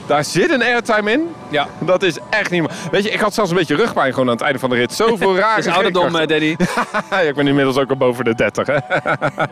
Daar 0.06 0.24
zit 0.24 0.52
een 0.52 0.62
airtime 0.62 1.12
in. 1.12 1.30
Ja. 1.50 1.68
Dat 1.80 2.04
is 2.04 2.18
echt 2.30 2.52
niet... 2.52 2.64
Weet 2.92 3.04
je, 3.04 3.10
ik 3.10 3.20
had 3.20 3.34
zelfs 3.34 3.50
een 3.50 3.56
beetje 3.58 3.76
rugpijn 3.76 4.14
gewoon 4.14 4.28
aan 4.28 4.34
het 4.34 4.44
einde 4.44 4.60
van 4.60 4.70
de 4.70 4.76
rit. 4.76 4.94
Zoveel 4.94 5.36
rare 5.38 5.56
Dat 5.56 5.66
is 5.66 5.74
ouderdom, 5.74 6.16
eh, 6.16 6.28
Danny. 6.28 6.58
Ja, 7.10 7.20
ik 7.20 7.36
ben 7.36 7.48
inmiddels 7.48 7.78
ook 7.78 7.90
al 7.90 7.96
boven 7.96 8.26
de 8.26 8.36
30. 8.36 8.68
Hè? 8.68 8.78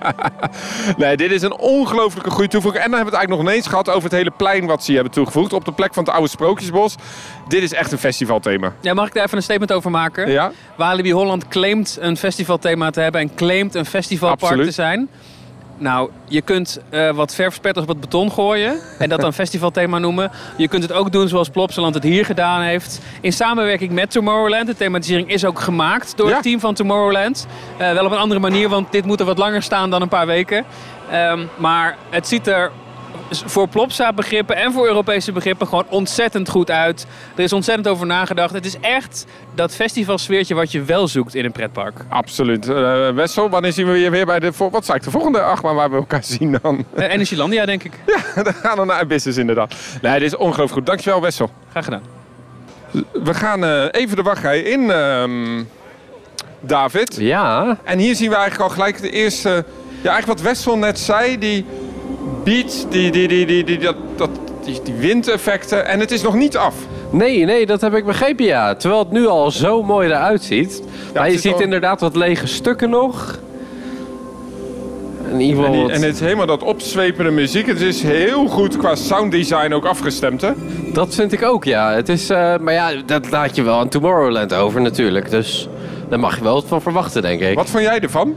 nee, 1.05 1.17
dit 1.17 1.31
is 1.31 1.41
een 1.41 1.58
ongelooflijke 1.58 2.29
goede 2.29 2.50
toevoeging. 2.50 2.84
En 2.84 2.89
dan 2.89 3.00
hebben 3.00 3.13
we 3.13 3.17
het 3.17 3.27
eigenlijk 3.27 3.43
nog 3.43 3.51
ineens 3.51 3.67
gehad 3.67 3.89
over 3.89 4.03
het 4.03 4.17
hele 4.17 4.31
plein 4.38 4.65
wat 4.65 4.84
ze 4.84 4.93
hebben 4.93 5.12
toegevoegd. 5.12 5.53
Op 5.53 5.65
de 5.65 5.72
plek 5.72 5.93
van 5.93 6.03
het 6.03 6.13
oude 6.13 6.29
Sprookjesbos. 6.29 6.96
Dit 7.48 7.63
is 7.63 7.74
echt 7.74 7.91
een 7.91 7.98
festivalthema. 7.98 8.74
Ja, 8.81 8.93
mag 8.93 9.08
ik 9.08 9.13
daar 9.13 9.24
even 9.24 9.38
een 9.38 9.43
statement 9.43 9.72
over 9.72 9.91
maken? 9.91 10.31
Ja? 10.31 10.51
Walibi 10.75 11.12
Holland 11.12 11.48
claimt 11.48 11.98
een 12.00 12.17
festivalthema 12.17 12.89
te 12.89 13.01
hebben 13.01 13.22
en 13.22 13.36
claimt 13.36 13.75
een 13.75 13.86
festivalpark 13.86 14.41
Absoluut. 14.41 14.65
te 14.65 14.74
zijn. 14.74 15.10
Nou, 15.82 16.10
je 16.28 16.42
kunt 16.42 16.80
eh, 16.90 17.10
wat 17.12 17.36
verfspetters 17.36 17.86
op 17.86 17.92
het 17.92 18.00
beton 18.00 18.32
gooien 18.32 18.80
en 19.00 19.10
dat 19.10 19.22
dan 19.22 19.34
festivalthema 19.44 19.98
noemen. 19.98 20.32
Je 20.58 20.68
kunt 20.68 20.84
het 20.84 20.92
ook 20.92 21.12
doen 21.12 21.28
zoals 21.28 21.50
Plopsaland 21.50 21.94
het 21.94 22.04
hier 22.04 22.26
gedaan 22.26 22.62
heeft. 22.62 23.00
In 23.22 23.34
samenwerking 23.34 23.92
met 23.92 24.12
Tomorrowland. 24.12 24.68
De 24.68 24.76
thematisering 24.76 25.30
is 25.30 25.46
ook 25.46 25.60
gemaakt 25.60 26.18
door 26.18 26.28
Ja. 26.28 26.34
het 26.34 26.44
team 26.44 26.60
van 26.60 26.74
Tomorrowland. 26.74 27.48
Eh, 27.78 27.94
wel 27.94 28.06
op 28.06 28.12
een 28.12 28.18
andere 28.18 28.40
manier, 28.40 28.70
want 28.70 28.92
dit 28.92 29.06
moet 29.06 29.20
er 29.20 29.26
wat 29.26 29.38
langer 29.38 29.62
staan 29.62 29.90
dan 29.90 30.02
een 30.02 30.08
paar 30.08 30.26
weken. 30.26 30.66
Ehm, 31.12 31.40
maar 31.58 31.98
het 32.10 32.28
ziet 32.28 32.48
er 32.48 32.72
voor 33.32 33.68
Plopsa 33.68 34.14
begrippen 34.14 34.56
en 34.56 34.72
voor 34.72 34.86
Europese 34.86 35.32
begrippen 35.32 35.68
gewoon 35.68 35.86
ontzettend 35.90 36.50
goed 36.50 36.72
uit. 36.72 37.06
Er 37.36 37.44
is 37.44 37.54
ontzettend 37.54 37.88
over 37.88 38.06
nagedacht. 38.08 38.54
Het 38.54 38.66
is 38.66 38.80
echt 38.80 39.26
dat 39.56 39.76
festivalsfeertje 39.76 40.56
wat 40.56 40.72
je 40.72 40.84
wel 40.84 41.08
zoekt 41.08 41.36
in 41.36 41.46
een 41.46 41.52
pretpark. 41.52 42.06
Absoluut. 42.10 42.70
Eh 42.70 43.10
Wessel, 43.10 43.50
wanneer 43.50 43.74
zien 43.74 43.92
we 43.92 43.98
je 43.98 44.10
weer 44.10 44.26
bij 44.26 44.40
de... 44.40 44.52
Wat 44.72 44.86
zei 44.86 44.98
ik? 44.98 45.04
De 45.04 45.12
volgende 45.12 45.42
achtbaan 45.42 45.76
waar 45.76 45.90
we 45.90 45.96
elkaar 45.96 46.24
zien 46.24 46.58
dan? 46.62 46.86
Eh, 46.96 47.14
Energielandia, 47.14 47.66
denk 47.66 47.84
ik. 47.84 47.92
Dan 48.44 48.54
gaan 48.54 48.78
we 48.78 48.86
naar 48.86 49.08
business 49.08 49.38
inderdaad. 49.38 49.76
Nee, 50.02 50.14
dit 50.20 50.28
is 50.28 50.36
ongelooflijk 50.36 50.72
goed. 50.72 50.86
Dankjewel 50.86 51.22
Wessel. 51.22 51.50
Graag 51.72 51.84
gedaan. 51.84 52.04
We 53.12 53.34
gaan 53.34 53.64
eh, 53.66 53.86
even 53.92 54.16
de 54.16 54.22
wachtrij 54.22 54.60
in, 54.60 54.92
ehm, 54.92 55.64
David. 56.60 57.16
Ja, 57.20 57.78
En 57.84 58.00
hier 58.00 58.16
zien 58.16 58.30
we 58.30 58.36
eigenlijk 58.36 58.70
al 58.70 58.76
gelijk 58.76 59.02
de 59.02 59.10
eerste... 59.10 59.66
Ja, 60.02 60.10
eigenlijk 60.12 60.40
wat 60.40 60.42
Wessel 60.42 60.78
net 60.78 61.00
zei. 61.00 61.38
Die 61.38 61.66
beat, 62.44 62.86
die, 62.90 63.12
die, 63.12 63.28
die, 63.28 63.46
die, 63.46 63.64
die, 63.64 63.78
dat, 63.78 63.96
dat, 64.16 64.30
die, 64.64 64.80
die 64.84 64.94
windeffecten. 64.94 65.86
En 65.86 66.00
het 66.00 66.12
is 66.12 66.22
nog 66.22 66.34
niet 66.36 66.58
af. 66.58 66.76
nee, 67.10 67.46
nee, 67.46 67.66
dat 67.66 67.82
heb 67.82 67.94
ik 67.94 68.06
begrepen, 68.06 68.46
ja. 68.46 68.76
Terwijl 68.76 69.02
het 69.04 69.12
nu 69.12 69.28
al 69.28 69.52
zo 69.52 69.84
mooi 69.84 70.08
eruit 70.10 70.44
ziet. 70.44 70.84
maar 71.14 71.24
het 71.24 71.34
je 71.34 71.40
ziet 71.40 71.60
inderdaad 71.60 72.00
wat 72.02 72.16
lege 72.16 72.48
stukken 72.48 72.90
nog. 72.90 73.40
In 75.32 75.40
ieder 75.40 75.58
En, 75.58 75.64
geval 75.64 75.72
die- 75.72 75.82
wat- 75.82 75.92
en 75.92 76.02
het 76.08 76.14
is 76.14 76.20
helemaal 76.20 76.46
dat 76.46 76.64
opzwepende 76.64 77.32
muziek. 77.32 77.68
Het 77.68 77.82
is 77.82 78.02
heel 78.04 78.48
goed 78.48 78.78
qua 78.78 78.96
sounddesign 78.96 79.74
ook 79.74 79.86
afgestemd, 79.86 80.42
hè? 80.42 80.52
Dat 80.94 81.16
vind 81.16 81.32
ik 81.32 81.44
ook, 81.44 81.64
ja. 81.64 81.92
Het 81.94 82.10
is, 82.10 82.30
eh, 82.30 82.58
maar 82.58 82.74
ja, 82.74 82.92
dat 83.06 83.32
laat 83.32 83.56
je 83.56 83.62
wel 83.62 83.80
aan 83.80 83.90
Tomorrowland 83.90 84.54
over 84.54 84.82
natuurlijk. 84.82 85.30
Dus 85.30 85.68
daar 86.10 86.20
mag 86.20 86.38
je 86.38 86.44
wel 86.44 86.54
wat 86.54 86.66
van 86.68 86.82
verwachten, 86.82 87.22
denk 87.22 87.42
ik. 87.42 87.56
Wat 87.56 87.70
vond 87.70 87.84
jij 87.84 88.00
ervan? 88.00 88.36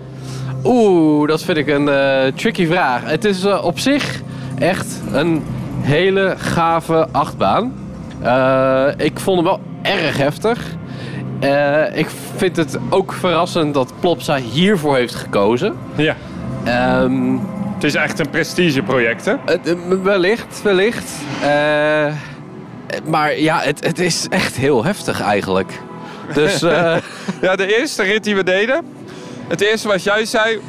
Oeh, 0.65 1.29
dat 1.29 1.43
vind 1.43 1.59
ik 1.59 1.69
een 1.69 1.89
eh, 1.89 2.33
tricky 2.35 2.67
vraag. 2.67 3.01
Het 3.05 3.25
is 3.25 3.45
eh, 3.45 3.65
op 3.65 3.79
zich 3.79 4.21
echt 4.59 5.01
een 5.13 5.45
hele 5.81 6.35
gave 6.39 7.09
achtbaan. 7.11 7.73
Eh, 8.23 8.89
ik 8.97 9.21
vond 9.21 9.37
hem 9.37 9.45
wel 9.45 9.61
erg 9.83 10.17
heftig. 10.17 10.67
Ik 11.95 12.07
vind 12.37 12.57
het 12.57 12.79
ook 12.89 13.13
verrassend 13.13 13.75
dat 13.75 13.93
Plopsa 14.01 14.37
hiervoor 14.37 14.97
heeft 14.97 15.15
gekozen. 15.15 15.75
Ja. 15.95 16.17
Ehm, 16.65 17.37
Het 17.75 17.85
is 17.85 17.95
echt 17.95 18.19
een 18.19 18.31
prestigeproject, 18.31 19.25
hè? 19.25 19.35
wellicht, 20.03 20.63
wellicht. 20.63 21.13
Maar 23.05 23.39
ja, 23.39 23.61
het, 23.61 23.85
het 23.87 23.99
is 23.99 24.27
echt 24.31 24.57
heel 24.57 24.85
heftig 24.85 25.21
eigenlijk. 25.21 25.81
Dus 26.35 26.61
Ja, 27.41 27.57
de 27.57 27.79
eerste 27.79 28.03
rit 28.03 28.25
die 28.25 28.35
we 28.35 28.45
deden. 28.45 28.85
Het 29.49 29.61
eerste 29.61 29.89
wat 29.89 30.03
jij 30.03 30.25
zei. 30.25 30.61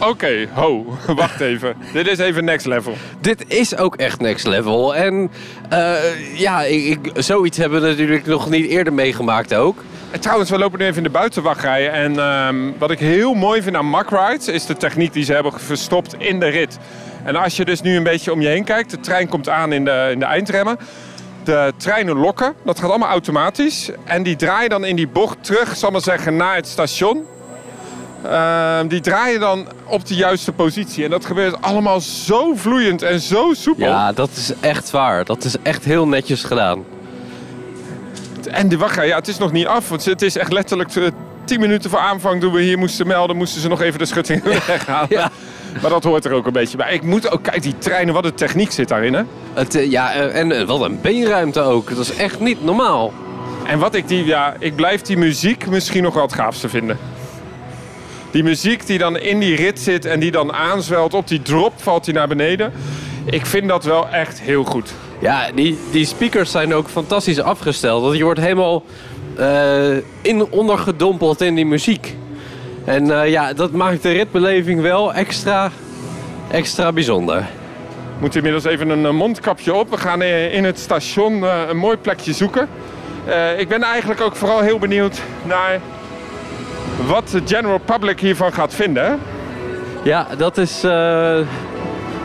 Oké, 0.00 0.48
ho, 0.52 0.96
wacht 1.16 1.40
even. 1.40 1.76
Dit 1.92 2.06
is 2.06 2.18
even 2.18 2.44
next 2.44 2.66
level. 2.66 2.94
dit 3.20 3.44
is 3.48 3.76
ook 3.76 3.96
echt 3.96 4.20
next 4.20 4.46
level. 4.46 4.94
En 4.94 5.30
eh, 5.68 6.38
ja, 6.38 6.62
ik, 6.62 6.84
ik- 6.84 7.12
zoiets 7.22 7.56
hebben 7.58 7.80
we 7.82 7.88
natuurlijk 7.88 8.26
nog 8.26 8.50
niet 8.50 8.66
eerder 8.66 8.92
meegemaakt 8.92 9.54
ook. 9.54 9.82
En 10.10 10.20
trouwens, 10.20 10.50
we 10.50 10.58
lopen 10.58 10.78
nu 10.78 10.84
even 10.84 10.96
in 10.96 11.02
de 11.02 11.10
buitenwachtrij. 11.10 11.90
En 11.90 12.18
ehm, 12.18 12.56
wat 12.78 12.90
ik 12.90 12.98
heel 12.98 13.34
mooi 13.34 13.62
vind 13.62 13.76
aan 13.76 13.86
Mack 13.86 14.10
Rides... 14.10 14.48
is 14.48 14.66
de 14.66 14.76
techniek 14.76 15.12
die 15.12 15.24
ze 15.24 15.32
hebben 15.32 15.52
verstopt 15.60 16.14
in 16.18 16.40
de 16.40 16.46
rit. 16.48 16.78
En 17.24 17.36
als 17.36 17.56
je 17.56 17.64
dus 17.64 17.80
nu 17.80 17.96
een 17.96 18.02
beetje 18.02 18.32
om 18.32 18.40
je 18.40 18.48
heen 18.48 18.64
kijkt... 18.64 18.90
de 18.90 19.00
trein 19.00 19.28
komt 19.28 19.48
aan 19.48 19.72
in 19.72 19.84
de, 19.84 20.08
in 20.12 20.18
de 20.18 20.24
eindremmen. 20.24 20.78
De 21.44 21.72
treinen 21.76 22.16
lokken, 22.16 22.54
dat 22.64 22.78
gaat 22.80 22.90
allemaal 22.90 23.08
automatisch. 23.08 23.90
En 24.04 24.22
die 24.22 24.36
draaien 24.36 24.70
dan 24.70 24.84
in 24.84 24.96
die 24.96 25.08
bocht 25.08 25.36
terug, 25.44 25.76
zal 25.76 25.90
maar 25.90 26.00
zeggen, 26.00 26.36
naar 26.36 26.54
het 26.54 26.66
station. 26.66 27.24
Ehm, 28.24 28.86
die 28.86 29.00
draaien 29.00 29.40
dan 29.40 29.66
op 29.84 30.06
de 30.06 30.14
juiste 30.14 30.52
positie. 30.52 31.04
En 31.04 31.10
dat 31.10 31.24
gebeurt 31.24 31.62
allemaal 31.62 32.00
zo 32.00 32.54
vloeiend 32.54 33.02
en 33.02 33.20
zo 33.20 33.52
soepel. 33.54 33.86
Ja, 33.86 34.12
dat 34.12 34.30
is 34.30 34.52
echt 34.60 34.90
waar. 34.90 35.24
Dat 35.24 35.44
is 35.44 35.56
echt 35.62 35.84
heel 35.84 36.08
netjes 36.08 36.44
gedaan. 36.44 36.84
En 38.50 38.68
de 38.68 38.78
wachtrij, 38.78 39.06
ja, 39.06 39.16
het 39.16 39.28
is 39.28 39.38
nog 39.38 39.52
niet 39.52 39.66
af. 39.66 39.88
Want 39.88 40.04
het 40.04 40.22
is 40.22 40.36
echt 40.36 40.52
letterlijk 40.52 40.94
eh, 40.94 41.06
10 41.44 41.60
minuten 41.60 41.90
voor 41.90 41.98
aanvang 41.98 42.40
toen 42.40 42.52
we 42.52 42.62
hier 42.62 42.78
moesten 42.78 43.06
melden, 43.06 43.36
moesten 43.36 43.60
ze 43.60 43.68
nog 43.68 43.80
even 43.80 43.98
de 43.98 44.04
schutting 44.04 44.42
weghalen. 44.66 45.06
Ja. 45.08 45.30
Maar 45.80 45.90
dat 45.90 46.04
hoort 46.04 46.24
er 46.24 46.32
ook 46.32 46.46
een 46.46 46.52
beetje 46.52 46.76
bij. 46.76 46.94
Ik 46.94 47.02
moet 47.02 47.30
ook, 47.30 47.42
kijk, 47.42 47.62
die 47.62 47.78
treinen, 47.78 48.14
wat 48.14 48.24
een 48.24 48.34
techniek 48.34 48.70
zit 48.70 48.88
daarin, 48.88 49.14
hè? 49.14 49.22
Het, 49.54 49.74
eh, 49.74 49.90
ja, 49.90 50.12
eh, 50.12 50.40
en 50.40 50.52
eh, 50.52 50.66
wat 50.66 50.80
een 50.80 51.00
beenruimte 51.00 51.60
ook. 51.60 51.88
Dat 51.88 51.98
is 51.98 52.16
echt 52.16 52.40
niet 52.40 52.64
normaal. 52.64 53.12
En 53.66 53.78
wat 53.78 53.94
ik 53.94 54.08
die, 54.08 54.24
ja, 54.24 54.54
ik 54.58 54.76
blijf 54.76 55.02
die 55.02 55.16
muziek 55.16 55.66
misschien 55.66 56.02
nog 56.02 56.14
wel 56.14 56.22
het 56.22 56.32
gaafste 56.32 56.68
vinden. 56.68 56.98
Die 58.32 58.42
muziek 58.42 58.86
die 58.86 58.98
dan 58.98 59.18
in 59.18 59.38
die 59.38 59.56
rit 59.56 59.80
zit 59.80 60.04
en 60.04 60.20
die 60.20 60.30
dan 60.30 60.52
aanzwelt, 60.52 61.14
op 61.14 61.28
die 61.28 61.42
drop 61.42 61.72
valt 61.76 62.04
hij 62.04 62.14
naar 62.14 62.28
beneden. 62.28 62.72
Ik 63.24 63.46
vind 63.46 63.68
dat 63.68 63.84
wel 63.84 64.08
echt 64.08 64.40
heel 64.40 64.64
goed. 64.64 64.94
Ja, 65.18 65.50
die, 65.54 65.78
die 65.90 66.06
speakers 66.06 66.50
zijn 66.50 66.74
ook 66.74 66.88
fantastisch 66.88 67.40
afgesteld. 67.40 68.02
Want 68.02 68.16
je 68.16 68.24
wordt 68.24 68.40
helemaal 68.40 68.82
eh, 69.36 69.96
in 70.20 70.50
ondergedompeld 70.50 71.40
in 71.40 71.54
die 71.54 71.66
muziek. 71.66 72.16
En 72.84 73.20
eh, 73.20 73.30
ja, 73.30 73.52
dat 73.52 73.72
maakt 73.72 74.02
de 74.02 74.12
ritbeleving 74.12 74.80
wel 74.80 75.14
extra, 75.14 75.70
extra 76.50 76.92
bijzonder. 76.92 77.44
moet 78.20 78.36
inmiddels 78.36 78.64
even 78.64 78.88
een 78.88 79.06
eh, 79.06 79.12
mondkapje 79.12 79.74
op. 79.74 79.90
We 79.90 79.96
gaan 79.96 80.22
in 80.22 80.64
het 80.64 80.78
station 80.78 81.42
een 81.42 81.76
mooi 81.76 81.96
plekje 81.96 82.32
zoeken. 82.32 82.68
Ik 83.56 83.68
ben 83.68 83.82
eigenlijk 83.82 84.20
ook 84.20 84.36
vooral 84.36 84.60
heel 84.60 84.78
benieuwd 84.78 85.20
naar 85.42 85.80
wat 87.06 87.28
de 87.28 87.42
general 87.44 87.78
public 87.78 88.20
hiervan 88.20 88.52
gaat 88.52 88.74
vinden. 88.74 89.20
Ja, 90.02 90.26
dat 90.36 90.58
is. 90.58 90.84
eh, 90.84 91.36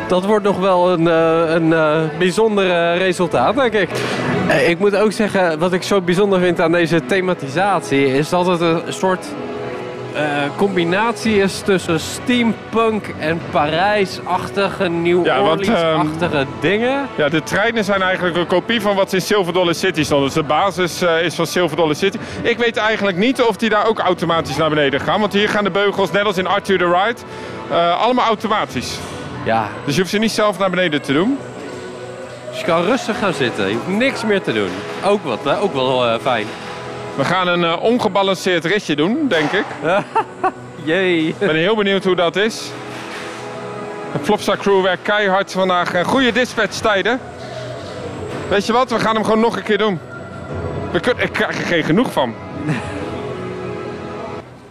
dat 0.08 0.26
wordt 0.26 0.44
nog 0.46 0.58
wel 0.60 0.92
een, 0.92 1.08
eh, 1.08 1.54
een 1.54 1.74
eh, 1.74 2.02
bijzonder 2.18 2.98
resultaat, 2.98 3.56
denk 3.56 3.74
ik. 3.74 3.90
Ik 4.68 4.80
moet 4.80 4.96
ook 4.96 5.12
zeggen, 5.12 5.60
wat 5.60 5.74
ik 5.74 5.84
zo 5.84 6.02
bijzonder 6.02 6.40
vind 6.40 6.62
aan 6.62 6.72
deze 6.72 7.06
thematisatie, 7.06 8.06
is 8.14 8.30
dat 8.30 8.46
het 8.48 8.62
een 8.62 8.82
soort 8.90 9.26
combinatie 10.56 11.38
is 11.38 11.60
tussen 11.60 12.00
steampunk 12.00 13.06
en 13.20 13.42
Parijs-achtige, 13.52 14.88
New 14.88 15.26
Ja, 15.26 15.42
want, 15.42 15.60
Orleans-achtige 15.60 16.46
dingen. 16.60 17.08
Ja, 17.16 17.30
de 17.30 17.44
treinen 17.44 17.84
zijn 17.84 18.02
eigenlijk 18.02 18.38
een 18.38 18.48
kopie 18.48 18.82
van 18.82 18.96
wat 18.96 19.14
in 19.14 19.22
Silver 19.22 19.54
Dollar 19.54 19.76
City 19.76 20.04
stond. 20.04 20.24
Dus 20.24 20.34
de 20.34 20.44
basis 20.44 21.02
eh, 21.02 21.22
is 21.24 21.36
van 21.36 21.48
Silver 21.48 21.78
Dollar 21.78 21.96
City. 21.96 22.18
Ik 22.42 22.58
weet 22.58 22.78
eigenlijk 22.78 23.18
niet 23.18 23.42
of 23.42 23.56
die 23.58 23.70
daar 23.70 23.88
ook 23.88 24.00
automatisch 24.00 24.58
naar 24.58 24.70
beneden 24.70 25.00
gaan. 25.00 25.20
Want 25.20 25.34
hier 25.34 25.50
gaan 25.50 25.64
de 25.64 25.72
beugels, 25.72 26.12
net 26.12 26.26
als 26.26 26.38
in 26.38 26.48
Arthur 26.48 26.78
the 26.78 26.86
Ride, 26.86 27.20
eh, 27.70 28.02
allemaal 28.02 28.26
automatisch. 28.26 28.98
Ja, 29.46 29.68
Dus 29.86 29.94
je 29.96 30.00
hoeft 30.02 30.14
ze 30.14 30.20
niet 30.20 30.32
zelf 30.32 30.58
naar 30.60 30.70
beneden 30.70 31.02
te 31.02 31.14
doen. 31.14 31.38
dus 32.50 32.60
je 32.60 32.66
kan 32.66 32.84
rustig 32.84 33.20
gaan 33.20 33.34
zitten. 33.34 33.68
Je 33.68 33.74
hoeft 33.74 33.88
niks 33.88 34.24
meer 34.26 34.42
te 34.42 34.54
doen. 34.54 34.70
Ook, 35.06 35.24
wat, 35.24 35.40
hè? 35.44 35.60
ook 35.60 35.74
wel 35.74 36.06
eh, 36.06 36.20
fijn. 36.22 36.46
We 37.18 37.24
gaan 37.26 37.48
een 37.48 37.64
eh, 37.64 37.82
ongebalanceerd 37.84 38.66
ritje 38.66 38.96
doen, 38.96 39.28
denk 39.28 39.52
ik. 39.52 39.66
Jee. 40.84 41.28
Ik 41.28 41.38
ben 41.38 41.56
heel 41.56 41.76
benieuwd 41.76 42.04
hoe 42.04 42.16
dat 42.16 42.36
is. 42.36 42.72
De 44.14 44.20
Flopstar 44.24 44.58
crew 44.58 44.82
werkt 44.82 45.02
keihard 45.02 45.52
vandaag. 45.52 45.94
Eh, 45.94 46.06
Goede 46.06 46.32
dispatchtijden. 46.32 47.20
Weet 48.50 48.66
je 48.66 48.74
wat, 48.74 48.90
we 48.92 49.00
gaan 49.00 49.16
hem 49.16 49.24
gewoon 49.24 49.40
nog 49.40 49.56
een 49.58 49.64
keer 49.64 49.78
doen. 49.78 50.00
We 50.92 51.00
kun- 51.00 51.20
ik 51.20 51.32
krijg 51.32 51.60
er 51.60 51.66
geen 51.66 51.84
genoeg 51.84 52.12
van. 52.12 52.34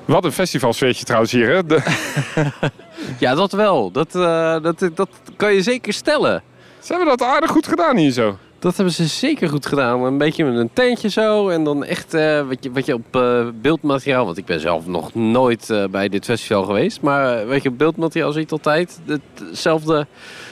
Wat 0.05 0.25
een 0.25 0.33
festivalsfeertje 0.33 1.05
trouwens 1.05 1.33
hier. 1.33 1.49
Hè? 1.55 1.67
De- 1.67 1.83
Ja, 3.19 3.35
dat 3.35 3.53
wel. 3.53 3.91
Dat, 3.91 4.15
eh, 4.15 4.57
dat, 4.63 4.91
dat 4.95 5.09
kan 5.37 5.53
je 5.55 5.63
zeker 5.63 5.93
stellen. 5.93 6.43
Ze 6.81 6.93
hebben 6.95 7.17
dat 7.19 7.29
aardig 7.29 7.51
goed 7.51 7.67
gedaan 7.67 7.97
hier 7.97 8.11
zo. 8.11 8.37
Dat 8.67 8.77
hebben 8.77 8.95
ze 8.95 9.07
zeker 9.07 9.49
goed 9.49 9.67
gedaan. 9.67 10.03
Een 10.03 10.19
beetje 10.19 10.45
met 10.45 10.57
een 10.57 10.71
tentje 10.73 11.09
zo. 11.09 11.49
En 11.49 11.65
dan 11.65 11.85
echt 11.85 12.15
eh, 12.15 12.49
wat, 12.49 12.65
je, 12.65 12.73
wat 12.73 12.87
je 12.87 12.95
op 12.95 13.17
eh, 13.17 13.47
beeldmateriaal... 13.61 14.25
Want 14.25 14.37
ik 14.37 14.45
ben 14.45 14.61
zelf 14.61 14.87
nog 14.87 15.15
nooit 15.15 15.71
eh, 15.71 15.85
bij 15.85 16.09
dit 16.09 16.25
festival 16.25 16.65
geweest. 16.65 17.01
Maar 17.01 17.47
weet 17.47 17.63
je, 17.63 17.69
op 17.69 17.79
beeldmateriaal 17.79 18.33
zie 18.33 18.41
je 18.41 18.45
het 18.45 18.53
altijd. 18.53 19.01
Hetzelfde 19.49 20.07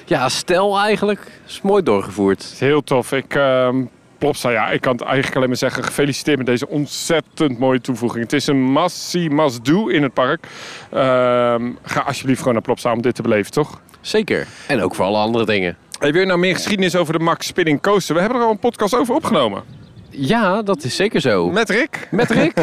ja, 0.05 0.29
stijl 0.29 0.79
eigenlijk. 0.79 1.41
Is 1.47 1.61
mooi 1.63 1.83
doorgevoerd. 1.83 2.55
Heel 2.59 2.83
tof. 2.83 3.13
Ik, 3.13 3.35
ehm 3.35 3.85
Plopsa, 4.19 4.51
ja, 4.51 4.71
ik 4.71 4.81
kan 4.81 4.93
het 4.93 5.03
eigenlijk 5.03 5.37
alleen 5.37 5.49
maar 5.49 5.59
zeggen... 5.59 5.85
gefeliciteerd 5.85 6.37
met 6.37 6.47
deze 6.47 6.69
ontzettend 6.69 7.59
mooie 7.59 7.81
toevoeging. 7.81 8.23
Het 8.23 8.33
is 8.33 8.47
een 8.47 8.73
must-see, 8.73 9.31
must-do 9.31 9.89
in 9.89 10.03
het 10.03 10.15
park. 10.15 10.47
Ehm, 10.91 11.71
ga 11.83 12.01
alsjeblieft 12.01 12.39
gewoon 12.39 12.55
naar 12.55 12.63
Plopsa 12.63 12.93
om 12.93 13.03
dit 13.03 13.15
te 13.15 13.23
beleven, 13.23 13.53
toch? 13.53 13.81
Zeker. 14.01 14.47
En 14.67 14.83
ook 14.83 14.95
voor 14.95 15.05
alle 15.05 15.19
andere 15.19 15.45
dingen. 15.45 15.77
Hey, 15.99 16.13
wil 16.13 16.21
je 16.21 16.27
nou 16.27 16.39
meer 16.39 16.55
geschiedenis 16.55 16.97
over 16.97 17.13
de 17.13 17.25
Max 17.25 17.47
Spinning 17.47 17.83
Coaster? 17.83 18.15
We 18.15 18.21
hebben 18.21 18.39
er 18.39 18.45
al 18.45 18.51
een 18.51 18.59
podcast 18.59 18.95
over 18.95 19.15
opgenomen. 19.15 19.63
Ja, 20.11 20.63
dat 20.63 20.85
is 20.85 20.97
zeker 20.97 21.21
zo. 21.21 21.51
Met 21.51 21.71
Rick. 21.71 22.09
Met 22.11 22.31
Rick. 22.31 22.53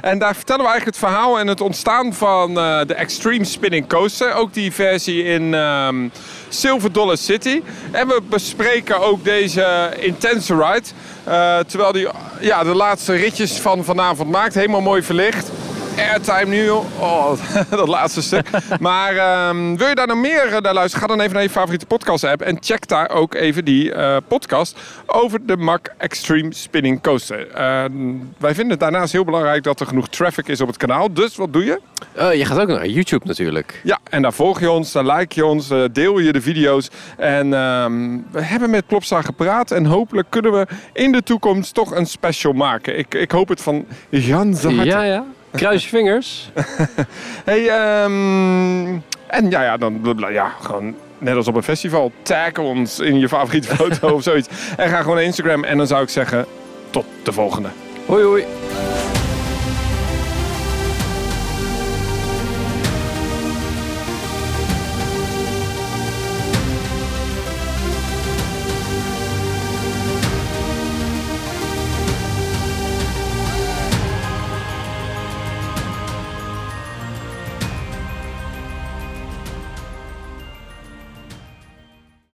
En 0.00 0.18
daar 0.18 0.34
vertellen 0.34 0.62
we 0.64 0.70
eigenlijk 0.70 0.98
het 0.98 1.08
verhaal 1.08 1.38
en 1.38 1.46
het 1.46 1.60
ontstaan 1.60 2.14
van 2.14 2.58
eh, 2.58 2.80
de 2.86 2.94
Extreme 2.94 3.44
Spinning 3.44 3.88
Coaster. 3.88 4.34
Ook 4.34 4.54
die 4.54 4.72
versie 4.72 5.24
in 5.24 5.54
ehm, 5.54 6.08
Silver 6.48 6.92
Dollar 6.92 7.16
City. 7.16 7.62
En 7.90 8.08
we 8.08 8.20
bespreken 8.28 9.00
ook 9.00 9.24
deze 9.24 9.90
Intense 9.98 10.54
Ride. 10.54 10.88
Eh, 11.24 11.58
terwijl 11.58 11.92
die 11.92 12.08
ja, 12.40 12.64
de 12.64 12.74
laatste 12.74 13.12
ritjes 13.12 13.52
van 13.52 13.84
vanavond 13.84 14.30
maakt. 14.30 14.54
Helemaal 14.54 14.80
mooi 14.80 15.02
verlicht. 15.02 15.50
Airtime 15.96 16.44
nu. 16.44 16.68
Oh, 16.70 17.32
dat 17.70 17.88
laatste 17.88 18.22
stuk. 18.22 18.48
Maar 18.80 19.16
ehm, 19.16 19.76
wil 19.76 19.88
je 19.88 19.94
daar 19.94 20.06
nog 20.06 20.16
meer 20.16 20.46
eh, 20.46 20.60
naar 20.60 20.74
luisteren? 20.74 21.00
Ga 21.00 21.14
dan 21.14 21.20
even 21.20 21.34
naar 21.34 21.42
je 21.42 21.50
favoriete 21.50 21.86
podcast 21.86 22.24
app. 22.24 22.40
En 22.42 22.56
check 22.60 22.88
daar 22.88 23.10
ook 23.10 23.34
even 23.34 23.64
die 23.64 23.92
eh, 23.92 24.16
podcast 24.28 24.78
over 25.06 25.46
de 25.46 25.56
Mack 25.56 25.94
Extreme 25.98 26.54
Spinning 26.54 27.02
Coaster. 27.02 27.50
Ehm, 27.50 27.92
wij 28.38 28.54
vinden 28.54 28.70
het 28.70 28.80
daarnaast 28.80 29.12
heel 29.12 29.24
belangrijk 29.24 29.62
dat 29.62 29.80
er 29.80 29.86
genoeg 29.86 30.08
traffic 30.08 30.48
is 30.48 30.60
op 30.60 30.66
het 30.66 30.76
kanaal. 30.76 31.12
Dus 31.12 31.36
wat 31.36 31.52
doe 31.52 31.64
je? 31.64 31.80
Eh, 32.12 32.34
je 32.34 32.44
gaat 32.44 32.58
ook 32.58 32.68
naar 32.68 32.86
YouTube 32.86 33.26
natuurlijk. 33.26 33.80
Ja, 33.82 33.98
en 34.10 34.22
daar 34.22 34.32
volg 34.32 34.60
je 34.60 34.70
ons, 34.70 34.92
daar 34.92 35.06
like 35.06 35.34
je 35.34 35.46
ons, 35.46 35.68
deel 35.92 36.18
je 36.18 36.32
de 36.32 36.40
video's. 36.40 36.90
En 37.16 37.54
ehm, 37.54 38.18
we 38.30 38.42
hebben 38.42 38.70
met 38.70 38.86
Plopsa 38.86 39.22
gepraat 39.22 39.70
en 39.70 39.84
hopelijk 39.84 40.30
kunnen 40.30 40.52
we 40.52 40.66
in 40.92 41.12
de 41.12 41.22
toekomst 41.22 41.74
toch 41.74 41.94
een 41.94 42.06
special 42.06 42.52
maken. 42.52 42.98
Ik, 42.98 43.14
ik 43.14 43.30
hoop 43.30 43.48
het 43.48 43.62
van 43.62 43.86
Jan 44.08 44.52
harte. 44.52 44.84
Ja, 44.84 45.02
ja. 45.02 45.24
Kruis 45.52 45.82
je 45.82 45.88
vingers. 45.88 46.50
Hey, 47.44 47.68
ehm, 47.68 48.98
en 49.26 49.50
ja, 49.50 49.62
ja, 49.62 49.76
dan 49.76 50.16
ja, 50.32 50.52
gewoon 50.60 50.94
net 51.18 51.36
als 51.36 51.48
op 51.48 51.54
een 51.54 51.62
festival. 51.62 52.12
Tag 52.22 52.58
ons 52.58 52.98
in 52.98 53.18
je 53.18 53.28
favoriete 53.28 53.68
foto 53.76 54.08
of 54.08 54.22
zoiets. 54.22 54.48
En 54.76 54.88
ga 54.88 55.00
gewoon 55.00 55.16
naar 55.16 55.24
Instagram 55.24 55.64
en 55.64 55.76
dan 55.76 55.86
zou 55.86 56.02
ik 56.02 56.08
zeggen 56.08 56.46
tot 56.90 57.04
de 57.22 57.32
volgende. 57.32 57.68
Hoi 58.06 58.24
hoi. 58.24 58.44